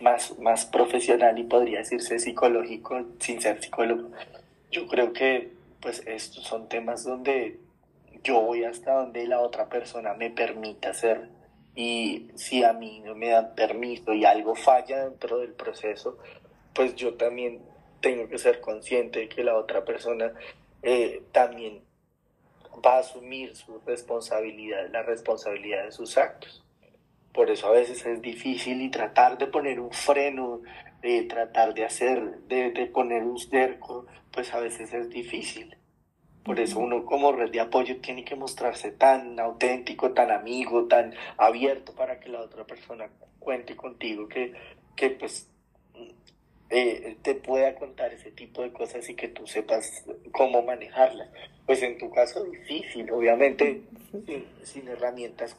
[0.00, 4.10] más, más profesional y podría decirse psicológico, sin ser psicólogo,
[4.70, 7.60] yo creo que pues estos son temas donde
[8.22, 11.28] yo voy hasta donde la otra persona me permita hacer
[11.74, 16.18] y si a mí no me dan permiso y algo falla dentro del proceso,
[16.72, 17.60] pues yo también
[18.00, 20.32] tengo que ser consciente de que la otra persona
[20.82, 21.82] eh, también
[22.84, 26.63] va a asumir su responsabilidad, la responsabilidad de sus actos.
[27.34, 30.62] Por eso a veces es difícil y tratar de poner un freno,
[31.02, 35.76] de tratar de hacer, de, de poner un cerco, pues a veces es difícil.
[36.44, 41.12] Por eso uno como red de apoyo tiene que mostrarse tan auténtico, tan amigo, tan
[41.36, 44.52] abierto para que la otra persona cuente contigo, que,
[44.94, 45.50] que pues
[46.70, 51.28] eh, te pueda contar ese tipo de cosas y que tú sepas cómo manejarlas.
[51.66, 53.82] Pues en tu caso difícil, obviamente
[54.24, 55.56] sin, sin herramientas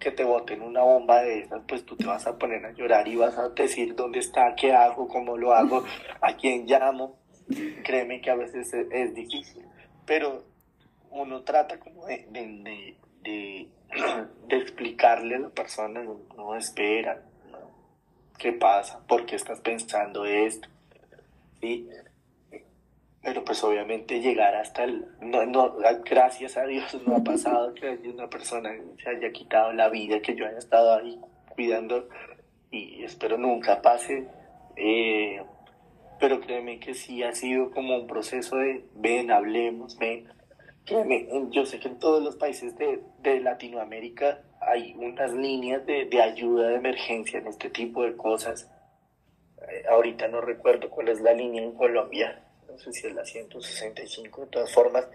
[0.00, 3.06] que te boten una bomba de esas, pues tú te vas a poner a llorar
[3.06, 5.84] y vas a decir dónde está, qué hago, cómo lo hago,
[6.22, 7.20] a quién llamo.
[7.84, 9.64] Créeme que a veces es, difícil,
[10.06, 10.44] pero
[11.10, 13.68] uno trata como de, de, de,
[14.48, 16.02] de explicarle a la persona,
[16.36, 17.22] no, espera,
[18.38, 19.04] ¿qué pasa?
[19.06, 20.68] ¿Por qué estás pensando esto?
[21.60, 21.88] ¿Sí?
[23.22, 27.98] Pero pues obviamente llegar hasta el, no, no, gracias a Dios no ha pasado que
[28.08, 28.70] una persona
[29.02, 31.20] se haya quitado la vida, que yo haya estado ahí
[31.54, 32.08] cuidando
[32.70, 34.26] y espero nunca pase,
[34.76, 35.42] eh,
[36.18, 40.28] pero créeme que sí ha sido como un proceso de ven, hablemos, ven,
[40.86, 46.06] créeme, yo sé que en todos los países de, de Latinoamérica hay unas líneas de,
[46.06, 48.70] de ayuda de emergencia en este tipo de cosas.
[49.68, 52.42] Eh, ahorita no recuerdo cuál es la línea en Colombia,
[52.80, 55.06] sé si es la 165, de todas formas,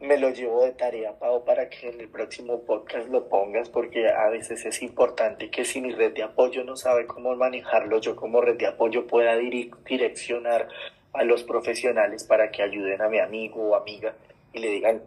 [0.00, 4.08] me lo llevo de tarea, Pau, para que en el próximo podcast lo pongas, porque
[4.08, 8.14] a veces es importante que si mi red de apoyo no sabe cómo manejarlo, yo
[8.14, 10.68] como red de apoyo pueda direccionar
[11.12, 14.14] a los profesionales para que ayuden a mi amigo o amiga
[14.52, 15.02] y le digan,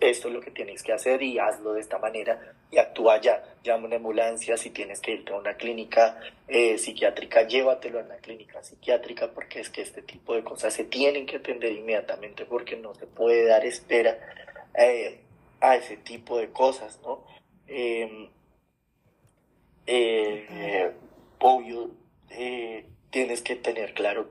[0.00, 3.42] esto es lo que tienes que hacer y hazlo de esta manera y actúa ya.
[3.62, 8.16] Llama una ambulancia, si tienes que irte a una clínica eh, psiquiátrica, llévatelo a una
[8.16, 12.76] clínica psiquiátrica porque es que este tipo de cosas se tienen que atender inmediatamente porque
[12.76, 14.18] no se puede dar espera
[14.74, 15.20] eh,
[15.60, 17.24] a ese tipo de cosas, ¿no?
[17.66, 18.28] Em,
[19.86, 20.92] eh,
[21.40, 21.90] obvio,
[23.10, 24.30] tienes que tener claro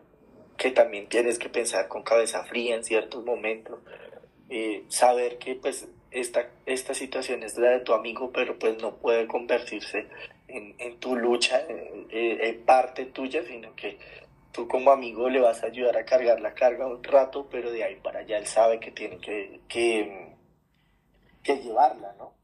[0.55, 3.79] que también tienes que pensar con cabeza fría en ciertos momentos
[4.87, 9.27] saber que pues esta, esta situación es la de tu amigo, pero pues no puede
[9.27, 10.07] convertirse
[10.47, 13.97] en, en tu lucha, en, parte tuya, sino que
[14.51, 17.83] tú como amigo le vas a ayudar a cargar la carga un rato, pero de
[17.83, 20.35] ahí para allá él sabe que tiene que, que,
[21.43, 22.37] que llevarla, ¿no?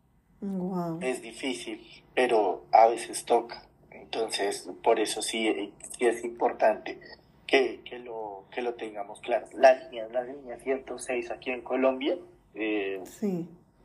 [1.01, 1.81] Es difícil,
[2.13, 3.65] pero a veces toca.
[3.91, 6.99] Entonces, por eso sí, sí es importante
[7.47, 9.47] que, que, lo, que lo tengamos claro.
[9.53, 12.17] La línea, la línea 106 aquí en Colombia,
[12.55, 13.01] eh,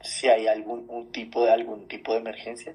[0.00, 2.74] si hay algún un tipo de algún tipo de emergencia,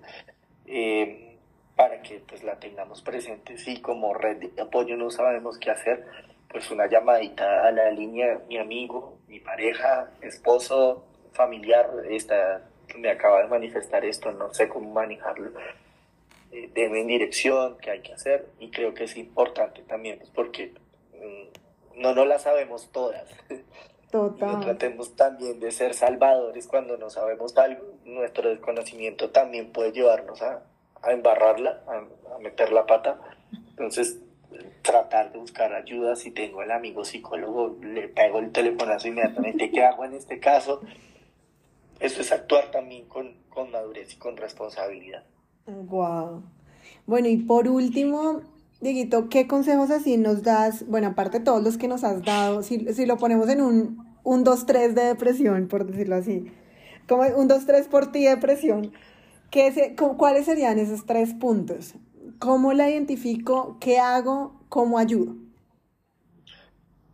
[0.65, 1.37] eh,
[1.75, 3.57] para que pues la tengamos presente.
[3.57, 6.05] Si como red de apoyo no sabemos qué hacer,
[6.49, 12.61] pues una llamadita a la línea, mi amigo, mi pareja, esposo, familiar, esta,
[12.97, 15.51] me acaba de manifestar esto, no sé cómo manejarlo
[16.51, 20.73] eh, en dirección, qué hay que hacer, y creo que es importante también, pues porque
[21.13, 23.27] mm, no no la sabemos todas.
[24.13, 24.59] Total.
[24.59, 27.81] tratemos también de ser salvadores cuando no sabemos algo.
[28.05, 30.61] Nuestro desconocimiento también puede llevarnos a,
[31.01, 33.19] a embarrarla, a, meter la pata.
[33.71, 34.19] Entonces,
[34.83, 36.15] tratar de buscar ayuda.
[36.15, 39.71] Si tengo el amigo psicólogo, le pego el telefonazo inmediatamente.
[39.71, 40.81] ¿Qué hago en este caso?
[41.99, 45.23] Eso es actuar también con, con madurez y con responsabilidad.
[45.65, 46.43] Wow.
[47.07, 48.43] Bueno, y por último,
[48.79, 50.87] Dieguito, ¿qué consejos así nos das?
[50.87, 54.02] Bueno, aparte de todos los que nos has dado, si, si lo ponemos en un
[54.23, 56.51] 1, 2, 3 de depresión, por decirlo así,
[57.07, 58.93] como un 2, 3 por ti de depresión,
[59.51, 61.95] ¿qué se, ¿cuáles serían esos tres puntos?
[62.39, 63.77] ¿Cómo la identifico?
[63.79, 64.61] ¿Qué hago?
[64.69, 65.35] ¿Cómo ayudo?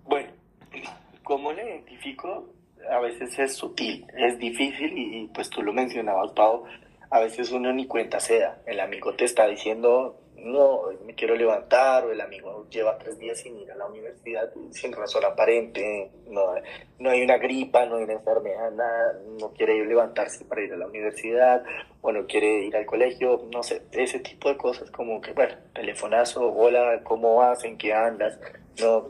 [0.06, 0.30] Bueno,
[1.24, 2.54] ¿cómo la identifico?
[2.90, 6.64] A veces es sutil, es difícil y, y pues tú lo mencionabas, Pau,
[7.12, 8.62] a veces uno ni cuenta se da.
[8.66, 13.40] El amigo te está diciendo, no, me quiero levantar, o el amigo lleva tres días
[13.40, 16.56] sin ir a la universidad sin razón aparente, no,
[17.00, 20.74] no hay una gripa, no hay una enfermedad, nada, no quiere ir levantarse para ir
[20.74, 21.64] a la universidad,
[22.02, 25.56] o no quiere ir al colegio, no sé, ese tipo de cosas como que, bueno,
[25.74, 27.64] telefonazo, hola, ¿cómo vas?
[27.64, 28.40] ¿En qué andas?
[28.82, 29.10] No,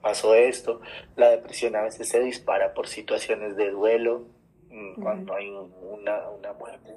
[0.00, 0.80] pasó esto.
[1.16, 4.26] La depresión a veces se dispara por situaciones de duelo,
[4.70, 6.92] mm, cuando hay una, una muerte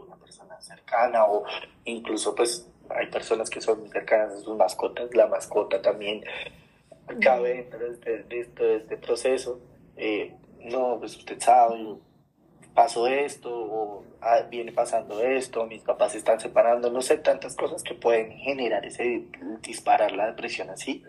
[0.00, 1.44] una persona cercana o
[1.84, 6.24] incluso pues hay personas que son cercanas a sus mascotas, la mascota también
[7.20, 9.60] cabe dentro de, de, este proceso.
[9.96, 11.96] Eh, no, pues usted sabe,
[12.74, 17.54] pasó esto, o ah, viene pasando esto, mis papás se están separando, no sé, tantas
[17.56, 19.26] cosas que pueden generar ese,
[19.62, 21.02] disparar la depresión así.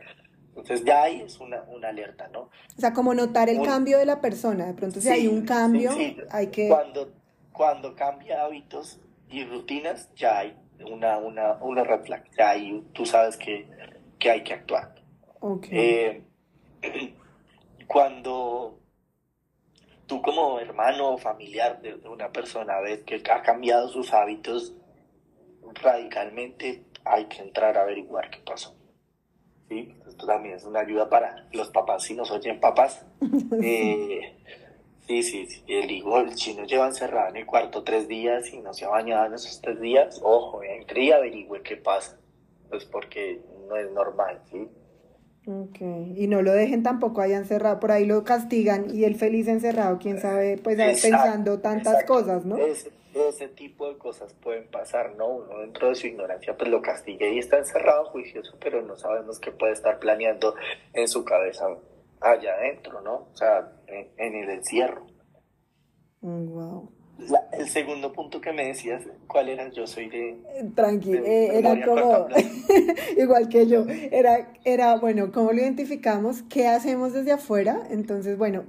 [0.49, 2.49] Entonces ya ahí es una, una alerta, ¿no?
[2.77, 5.91] O sea, como notar el cambio de la persona, de pronto si hay un cambio,
[6.29, 6.69] hay que...
[6.69, 7.11] Cuando
[7.55, 12.23] cuando cambia hábitos y rutinas, ya hay una, una, una red flag.
[12.37, 13.67] Ya ahí tú sabes que,
[14.19, 14.95] que hay que actuar.
[15.69, 16.23] Eh,
[17.87, 18.79] cuando
[20.07, 24.75] tú como hermano o familiar de una persona ves que ha cambiado sus hábitos
[25.81, 28.75] radicalmente, hay que entrar a averiguar qué pasó.
[29.69, 29.95] ¿Sí?
[30.07, 33.05] Esto también es una ayuda para los papás, si nos oyen papás.
[33.61, 34.37] Eh,
[35.07, 38.59] sí, sí, sí, el hijo, el chino lleva encerrado en el cuarto tres días y
[38.59, 42.19] no se ha bañado en esos tres días, ojo, entre y averigüe qué pasa.
[42.69, 44.67] Pues porque no es normal, ¿sí?
[45.47, 45.79] Ok,
[46.15, 49.99] y no lo dejen tampoco ahí encerrado, por ahí lo castigan y el feliz encerrado,
[49.99, 52.57] quién sabe, pues pensando tantas cosas, ¿no?
[52.57, 55.27] Ese, ese, tipo de cosas pueden pasar, ¿no?
[55.27, 59.39] Uno dentro de su ignorancia pues lo castiga y está encerrado juicioso, pero no sabemos
[59.39, 60.55] qué puede estar planeando
[60.93, 61.67] en su cabeza
[62.21, 63.27] allá adentro, ¿no?
[63.31, 65.05] O sea, en, el encierro.
[66.21, 66.91] Wow.
[67.53, 69.69] el segundo punto que me decías, ¿cuál era?
[69.69, 70.37] Yo soy de...
[70.75, 72.27] Tranqui, eh, era como...
[73.17, 76.41] igual que yo, era, era, bueno, ¿cómo lo identificamos?
[76.43, 77.87] ¿Qué hacemos desde afuera?
[77.89, 78.65] Entonces, bueno,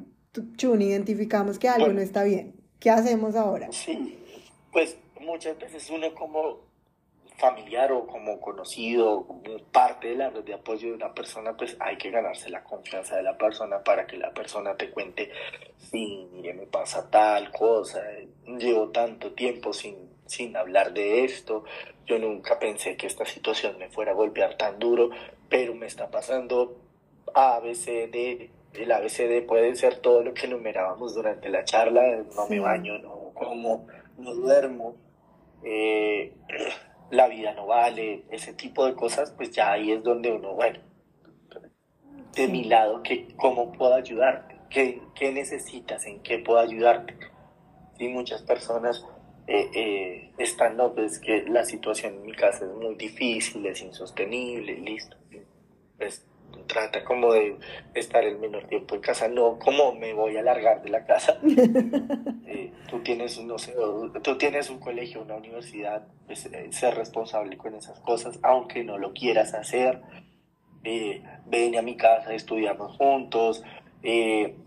[0.56, 2.54] Chun, identificamos que algo no está bien.
[2.78, 3.68] ¿Qué hacemos ahora?
[3.72, 4.18] Sí,
[4.70, 6.65] pues muchas veces uno como
[7.38, 11.76] familiar o como conocido, como parte de la red de apoyo de una persona, pues
[11.80, 15.30] hay que ganarse la confianza de la persona para que la persona te cuente,
[15.78, 18.02] sí, mire, me pasa tal cosa,
[18.46, 21.64] llevo tanto tiempo sin, sin hablar de esto,
[22.06, 25.10] yo nunca pensé que esta situación me fuera a golpear tan duro,
[25.48, 26.76] pero me está pasando
[27.34, 28.50] A, B, C, D.
[28.74, 32.02] El ABCD puede ser todo lo que enumerábamos durante la charla,
[32.36, 33.86] no me baño, no como,
[34.18, 34.96] no duermo.
[35.64, 36.32] Eh,
[37.10, 40.80] la vida no vale, ese tipo de cosas, pues ya ahí es donde uno, bueno,
[42.34, 44.56] de mi lado, que, ¿cómo puedo ayudarte?
[44.68, 46.04] ¿Qué, ¿Qué, necesitas?
[46.06, 47.16] ¿En qué puedo ayudarte?
[47.98, 49.04] Y muchas personas
[49.46, 53.80] eh, eh, están, no, pues que la situación en mi casa es muy difícil, es
[53.80, 55.16] insostenible, listo.
[55.96, 56.26] Pues
[56.66, 57.56] trata como de
[57.94, 61.38] estar el menor tiempo en casa, no como me voy a largar de la casa.
[62.48, 63.74] Eh, tú tienes, no sé,
[64.22, 68.98] tú tienes un colegio, una universidad, pues, eh, ser responsable con esas cosas, aunque no
[68.98, 70.00] lo quieras hacer.
[70.84, 73.64] Eh, ven a mi casa, estudiamos juntos,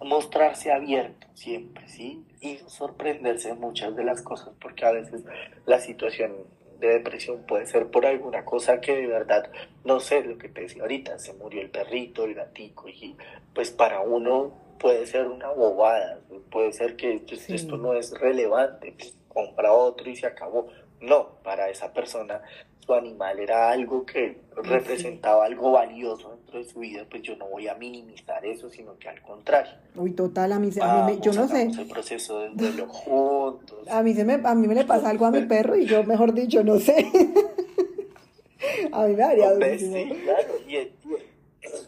[0.04, 2.26] mostrarse abierto siempre, ¿sí?
[2.42, 5.24] Y sorprenderse muchas de las cosas, porque a veces
[5.66, 6.34] la situación
[6.80, 9.52] de depresión puede ser por alguna cosa que de verdad,
[9.84, 13.16] no sé lo que te decía ahorita, se murió el perrito, el gatico, y
[13.54, 18.94] pues para uno puede ser una bobada, puede ser que pues, esto no es relevante,
[18.98, 20.68] pues, compra otro y se acabó.
[21.02, 22.42] No, para esa persona
[22.80, 27.48] su animal era algo que representaba algo valioso dentro de su vida, pues yo no
[27.48, 29.74] voy a minimizar eso, sino que al contrario.
[29.96, 31.64] Uy, total, a mí, a mí yo no sé.
[31.64, 33.88] el proceso de duelo juntos.
[33.88, 36.04] A mí, se me, a mí me le pasa algo a mi perro y yo,
[36.04, 36.96] mejor dicho, no sé.
[38.92, 40.92] a mí me haría pues, sí, claro, y,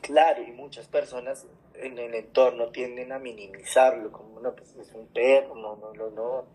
[0.02, 1.46] claro, y muchas personas
[1.76, 6.10] en el entorno tienden a minimizarlo, como, no, pues es un perro, no, no, no,
[6.12, 6.46] no.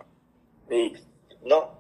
[0.74, 0.94] Y,
[1.44, 1.70] no,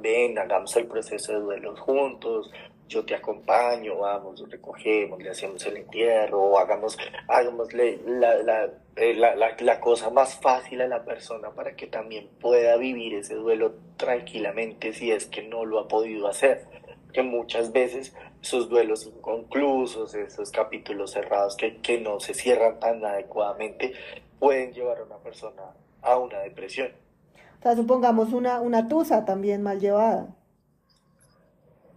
[0.00, 2.50] ven, hagamos el proceso de duelo juntos,
[2.92, 8.64] yo te acompaño, vamos, recogemos, le hacemos el entierro, hagamos, hagámosle la,
[8.96, 13.14] eh, la, la, la, cosa más fácil a la persona para que también pueda vivir
[13.14, 16.66] ese duelo tranquilamente si es que no lo ha podido hacer.
[17.14, 23.04] Que muchas veces esos duelos inconclusos, esos capítulos cerrados que, que no se cierran tan
[23.04, 23.92] adecuadamente,
[24.38, 25.62] pueden llevar a una persona
[26.02, 26.90] a una depresión.
[27.58, 30.34] O sea, supongamos una, una tusa también mal llevada.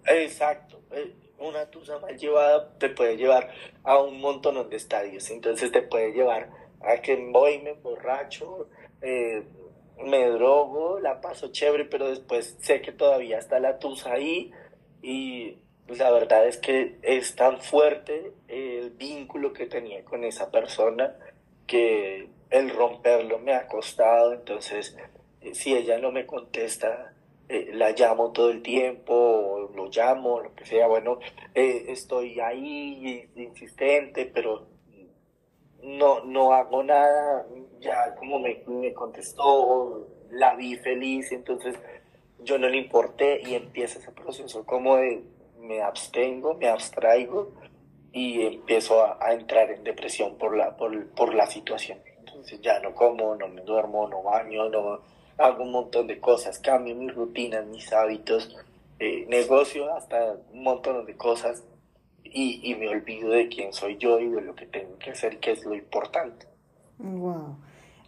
[0.07, 0.81] Exacto.
[0.91, 3.49] Eh, una tusa mal llevada te puede llevar
[3.83, 5.29] a un montón de estadios.
[5.29, 6.49] Entonces te puede llevar
[6.81, 8.69] a que voy, me borracho,
[9.01, 9.43] eh,
[10.03, 14.51] me drogo, la paso chévere, pero después sé que todavía está la tusa ahí
[15.01, 21.15] y la verdad es que es tan fuerte el vínculo que tenía con esa persona
[21.67, 24.97] que el romperlo me ha costado, entonces
[25.53, 27.13] si ella no me contesta,
[27.49, 31.19] eh, la llamo todo el tiempo, lo llamo, lo que sea, bueno,
[31.53, 34.67] eh, estoy ahí insistente, pero
[35.83, 37.45] no, no hago nada,
[37.79, 41.77] ya como me, me contestó, la vi feliz, entonces
[42.39, 45.23] yo no le importé y empieza ese proceso como de
[45.59, 47.51] me abstengo, me abstraigo
[48.11, 51.99] y empiezo a, a entrar en depresión por la, por, por la situación.
[52.19, 55.01] Entonces ya no como, no me duermo, no baño, no,
[55.37, 58.55] hago un montón de cosas, cambio mis rutinas, mis hábitos,
[58.99, 61.63] eh, negocio hasta un montón de cosas
[62.23, 65.39] y, y, me olvido de quién soy yo y de lo que tengo que hacer,
[65.39, 66.47] que es lo importante.
[66.97, 67.57] Wow.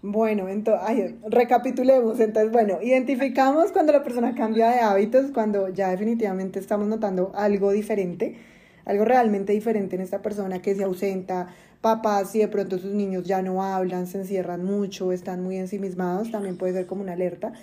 [0.01, 2.19] Bueno, entonces, recapitulemos.
[2.19, 7.71] Entonces, bueno, identificamos cuando la persona cambia de hábitos, cuando ya definitivamente estamos notando algo
[7.71, 8.37] diferente,
[8.85, 13.23] algo realmente diferente en esta persona que se ausenta, papás si de pronto sus niños
[13.25, 17.53] ya no hablan, se encierran mucho, están muy ensimismados, también puede ser como una alerta.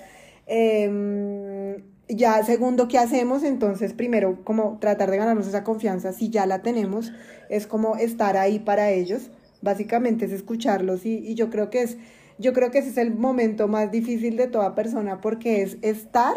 [0.47, 3.43] Em, ya segundo, ¿qué hacemos?
[3.43, 7.13] Entonces, primero, como tratar de ganarnos esa confianza, si ya la tenemos,
[7.49, 9.31] es como estar ahí para ellos,
[9.63, 11.97] básicamente es escucharlos y, y yo creo que es
[12.39, 16.35] yo creo que ese es el momento más difícil de toda persona porque es estar,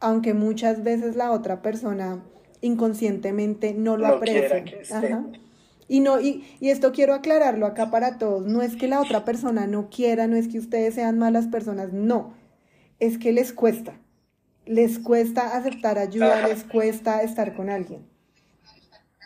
[0.00, 2.22] aunque muchas veces la otra persona
[2.60, 4.64] inconscientemente no lo aprecia.
[5.88, 9.24] Y, no, y, y esto quiero aclararlo acá para todos, no es que la otra
[9.24, 12.34] persona no quiera, no es que ustedes sean malas personas, no,
[12.98, 13.94] es que les cuesta,
[14.64, 18.12] les cuesta aceptar ayuda, les cuesta estar con alguien.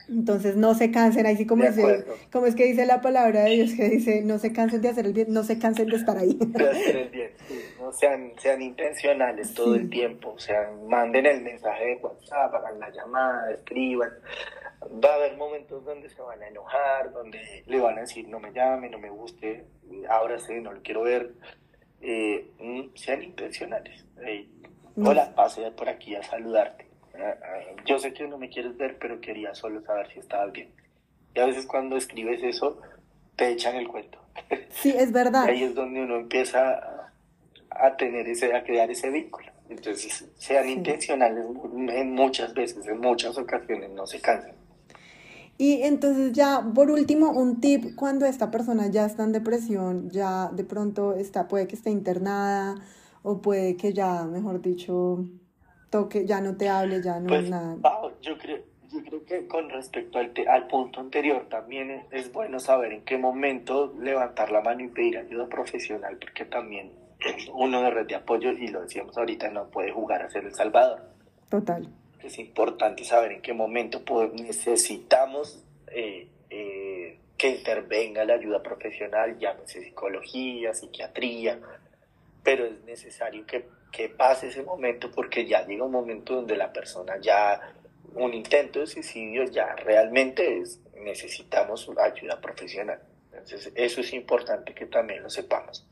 [0.08, 1.64] Entonces no se cansen, ahí sí como,
[2.30, 5.04] como es que dice la palabra de Dios que dice, no se cansen de hacer
[5.04, 6.38] el bien, no se cansen de estar ahí.
[6.40, 7.30] De hacer el bien,
[7.80, 12.78] no sean, sean intencionales todo el tiempo, o sea, manden el mensaje de WhatsApp, hagan
[12.78, 14.10] la llamada, escriban.
[15.04, 18.40] Va a haber momentos donde se van a enojar, donde le van a decir no
[18.40, 19.66] me llame, no me guste,
[20.08, 21.32] ahora sí, no lo quiero ver.
[22.00, 24.04] Eh, mm, sean intencionales.
[24.96, 26.86] hola, pase por aquí a saludarte
[27.84, 30.70] yo sé que no me quieres ver, pero quería solo saber si estabas bien.
[31.34, 32.80] Y a veces cuando escribes eso,
[33.36, 34.18] te echan el cuento.
[34.70, 35.44] Sí, es verdad.
[35.44, 37.10] ahí es donde uno empieza
[37.70, 39.50] a, tener ese, a crear ese vínculo.
[39.70, 44.54] Entonces, sean intencionales en muchas veces, en muchas ocasiones, no se cansen.
[45.58, 50.50] Y entonces ya, por último, un tip cuando esta persona ya está en depresión, ya
[50.52, 52.74] de pronto está, puede que esté internada
[53.22, 55.24] o puede que ya, mejor dicho,
[55.90, 57.76] toque, ya no te hable, ya no pues, nada.
[58.20, 58.58] yo creo,
[58.92, 63.16] yo creo que con respecto al, al punto anterior también es, bueno saber en qué
[63.16, 66.92] momento levantar la mano y pedir ayuda profesional, porque también
[67.54, 70.54] uno de red de apoyo, y lo decíamos ahorita, no puede jugar a ser el
[70.54, 71.00] salvador.
[71.48, 71.88] Total.
[72.22, 74.02] Es importante saber en qué momento
[74.34, 81.60] necesitamos eh, eh, que intervenga la ayuda profesional, llámese psicología, psiquiatría,
[82.42, 83.64] pero es necesario que
[83.96, 87.74] que pase ese momento porque ya llega un momento donde la persona ya,
[88.14, 93.00] un intento de suicidio ya realmente es, necesitamos ayuda profesional.
[93.32, 95.86] Entonces eso es importante que también lo sepamos.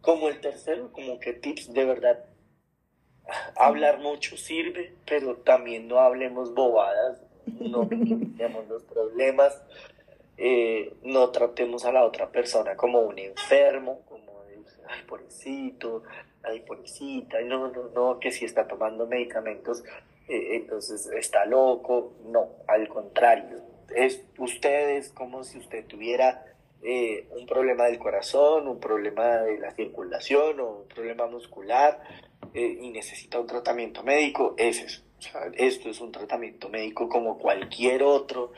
[0.00, 2.24] Como el tercero, como que tips de verdad,
[3.56, 9.62] hablar mucho sirve, pero también no hablemos bobadas, no minimicemos los problemas,
[10.36, 14.42] eh, no tratemos a la otra persona como un enfermo, como,
[14.88, 16.02] ay, pobrecito,
[16.42, 19.82] ay, pobrecita, no, no, no, que si está tomando medicamentos,
[20.28, 22.12] eh, entonces está loco.
[22.24, 23.58] No, al contrario,
[23.94, 26.44] es ustedes como si usted tuviera
[26.82, 32.00] eh, un problema del corazón, un problema de la circulación o un problema muscular
[32.54, 35.02] eh, y necesita un tratamiento médico, es eso.
[35.54, 38.52] esto es un tratamiento médico como cualquier otro.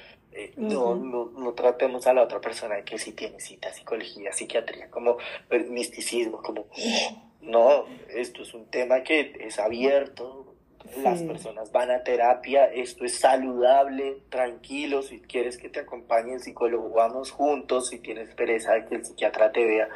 [0.56, 4.90] no, no, no, tratemos a la otra persona de que si tiene cita, psicología, psiquiatría,
[4.90, 5.18] como
[5.68, 6.66] misticismo, como
[7.42, 10.52] no, esto es un tema que es abierto,
[11.02, 16.40] las personas van a terapia, esto es saludable, tranquilo, si quieres que te acompañe el
[16.40, 19.88] psicólogo, vamos juntos, si tienes pereza de que el psiquiatra te vea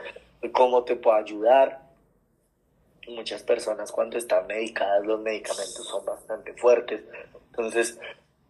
[0.52, 1.85] cómo te puede ayudar.
[3.08, 7.02] Muchas personas cuando están medicadas los medicamentos son bastante fuertes,
[7.50, 7.98] entonces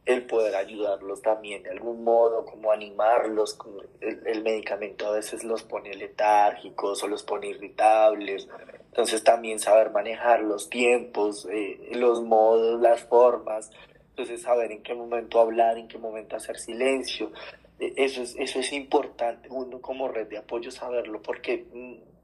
[0.06, 3.58] el poder ayudarlos también de algún modo, como animarlos,
[4.00, 8.48] el, medicamento a veces los pone letárgicos o los pone irritables,
[8.96, 13.70] entonces también saber manejar los tiempos, eh, los modos, las formas.
[14.10, 17.30] Entonces saber en qué momento hablar, en qué momento hacer silencio.
[17.78, 22.15] Eh, eso es, eso es importante, uno como red de apoyo saberlo, porque mm,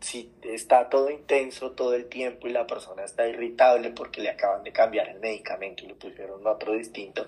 [0.00, 4.62] si está todo intenso todo el tiempo y la persona está irritable porque le acaban
[4.62, 7.26] de cambiar el medicamento y le pusieron otro distinto,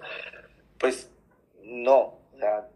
[0.79, 1.11] pues
[1.63, 1.99] no,
[2.33, 2.69] o sea,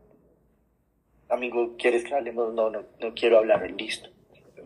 [1.29, 2.53] amigo, ¿quieres que hablemos?
[2.55, 4.15] No, no, no quiero hablar, listo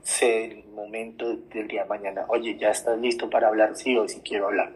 [0.03, 4.09] sé el momento del día de mañana, oye, ya estás listo para hablar, sí o
[4.09, 4.73] sí quiero hablar.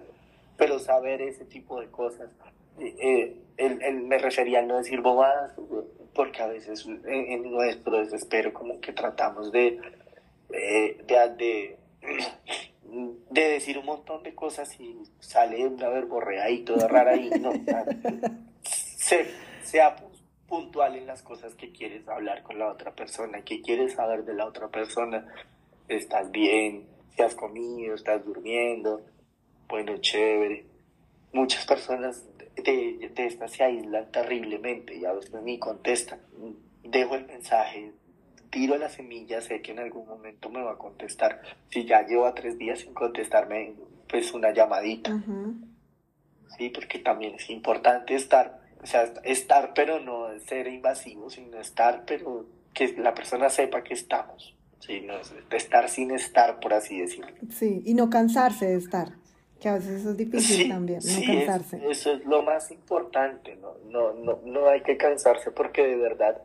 [0.56, 2.30] Pero saber ese tipo de cosas,
[2.78, 5.54] eh, él, me refería a no decir bobadas,
[6.14, 9.80] porque a veces en, nuestro desespero como que tratamos de,
[10.52, 11.78] eh, de,
[13.30, 17.52] de, decir un montón de cosas y sale una verborrea y toda rara y no,
[18.62, 19.26] se,
[19.62, 19.96] sea
[20.46, 24.34] puntual en las cosas que quieres hablar con la otra persona, que quieres saber de
[24.34, 25.26] la otra persona.
[25.88, 26.86] ¿Estás bien?
[27.16, 27.94] ¿Si has comido?
[27.94, 29.02] ¿Estás durmiendo?
[29.68, 30.66] Bueno, chévere.
[31.32, 32.26] Muchas personas
[32.56, 36.20] de, de estas se aíslan terriblemente y a veces ni contestan.
[36.82, 37.92] Dejo el mensaje
[38.52, 41.40] tiro la semilla, sé que en algún momento me va a contestar.
[41.70, 43.72] Si ya llevo tres días sin contestarme,
[44.08, 45.18] pues una llamadita.
[46.58, 52.04] Sí, porque también es importante estar, o sea, estar pero no ser invasivo, sino estar
[52.06, 52.44] pero
[52.74, 54.54] que la persona sepa que estamos.
[54.80, 55.14] Sí, no,
[55.56, 57.32] estar sin estar, por así decirlo.
[57.50, 59.12] Sí, y no cansarse de estar,
[59.60, 61.90] que a veces eso es difícil también, no cansarse.
[61.90, 63.76] eso es lo más importante, ¿no?
[63.88, 66.42] No, no, no hay que cansarse porque de verdad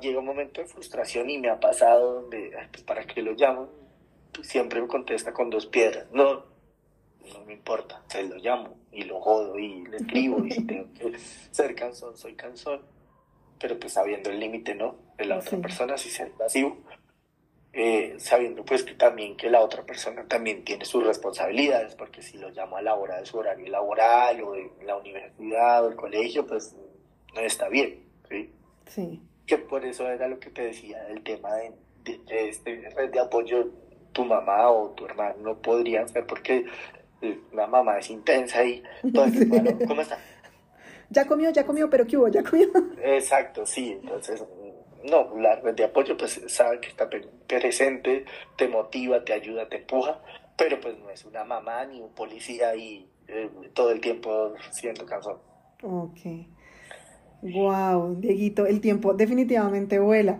[0.00, 3.68] llega un momento de frustración y me ha pasado donde, pues para qué lo llamo,
[4.32, 6.06] pues, siempre me contesta con dos piedras.
[6.12, 6.44] No,
[7.32, 10.92] no me importa, se lo llamo y lo jodo y le escribo y si tengo
[10.94, 12.96] que ser cansón, soy cansón
[13.58, 14.96] pero pues sabiendo el límite, ¿no?
[15.16, 16.78] De la otra persona, si ser invasivo,
[17.72, 22.38] eh, sabiendo pues que también que la otra persona también tiene sus responsabilidades, porque si
[22.38, 25.96] lo llamo a la hora de su horario laboral o de la universidad o el
[25.96, 26.74] colegio, pues
[27.34, 28.52] no está bien, ¿sí?
[28.86, 29.22] Sí.
[29.46, 31.72] Que por eso era lo que te decía del tema de,
[32.28, 33.68] este red de apoyo,
[34.12, 36.64] tu mamá o tu hermano no podrían ser porque
[37.20, 38.82] eh, la mamá es intensa y
[39.12, 39.26] todo
[39.88, 40.18] ¿cómo está?
[41.10, 42.28] ya comió, ya comió, pero ¿qué hubo?
[42.28, 42.68] ¿Ya comió?
[43.02, 44.44] Exacto, sí, entonces,
[45.04, 47.08] no, la red de apoyo pues sabe que está
[47.46, 48.24] presente,
[48.56, 50.20] te motiva, te ayuda, te empuja,
[50.56, 55.04] pero pues no es una mamá ni un policía y eh, todo el tiempo siendo
[55.04, 55.40] cansado.
[55.82, 56.18] Ok.
[57.52, 60.38] Wow, Dieguito, el tiempo definitivamente vuela.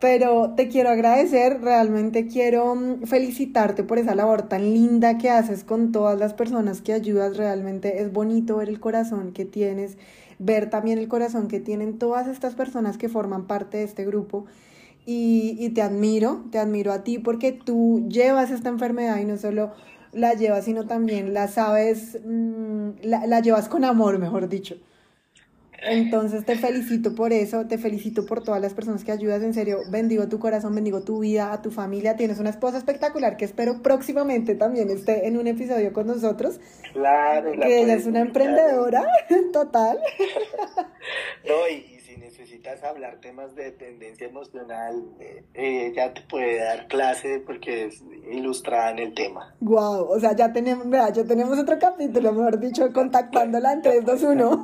[0.00, 5.62] Pero te quiero agradecer, realmente quiero mm, felicitarte por esa labor tan linda que haces
[5.64, 7.36] con todas las personas que ayudas.
[7.36, 9.98] Realmente es bonito ver el corazón que tienes,
[10.38, 14.46] ver también el corazón que tienen todas estas personas que forman parte de este grupo.
[15.06, 19.72] Y, te admiro, te admiro a ti porque tú llevas esta enfermedad y no solo
[20.12, 24.76] la llevas, sino también la sabes, mm, la llevas con amor, mejor dicho.
[25.84, 29.78] Entonces te felicito por eso, te felicito por todas las personas que ayudas, en serio,
[29.90, 33.82] bendigo tu corazón, bendigo tu vida, a tu familia, tienes una esposa espectacular que espero
[33.82, 36.60] próximamente también esté en un episodio con nosotros.
[36.92, 39.04] Claro, que ella es una emprendedora
[39.52, 39.98] total.
[41.48, 47.42] no, y, si necesitas hablar temas de dependencia emocional, eh, ella te puede dar clase
[47.44, 49.54] porque es ilustrada en el tema.
[49.60, 54.22] Wow, o sea, ya tenemos, ya tenemos otro capítulo, mejor dicho, contactándola en 3, 2,
[54.22, 54.62] 1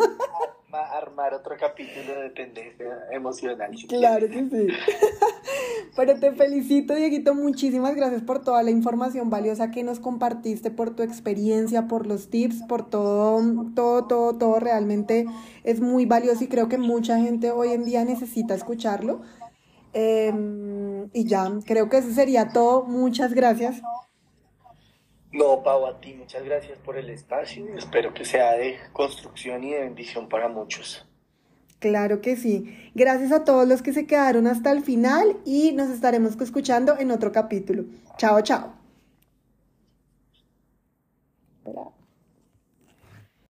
[0.72, 3.70] armar otro capítulo de dependencia emocional.
[3.88, 4.68] claro que sí.
[5.96, 7.34] Pero te felicito, Dieguito.
[7.34, 12.28] Muchísimas gracias por toda la información valiosa que nos compartiste, por tu experiencia, por los
[12.28, 14.60] tips, por todo, todo, todo, todo.
[14.60, 15.26] Realmente
[15.64, 19.22] es muy valioso y creo que mucha gente hoy en día necesita escucharlo.
[19.92, 22.84] Em, y ya, creo que eso sería todo.
[22.84, 23.82] Muchas gracias.
[25.32, 27.66] No, Pau, a ti muchas gracias por el espacio.
[27.76, 31.06] Espero que sea de construcción y de bendición para muchos.
[31.78, 32.90] Claro que sí.
[32.94, 37.10] Gracias a todos los que se quedaron hasta el final y nos estaremos escuchando en
[37.10, 37.84] otro capítulo.
[38.16, 38.74] Chao, chao.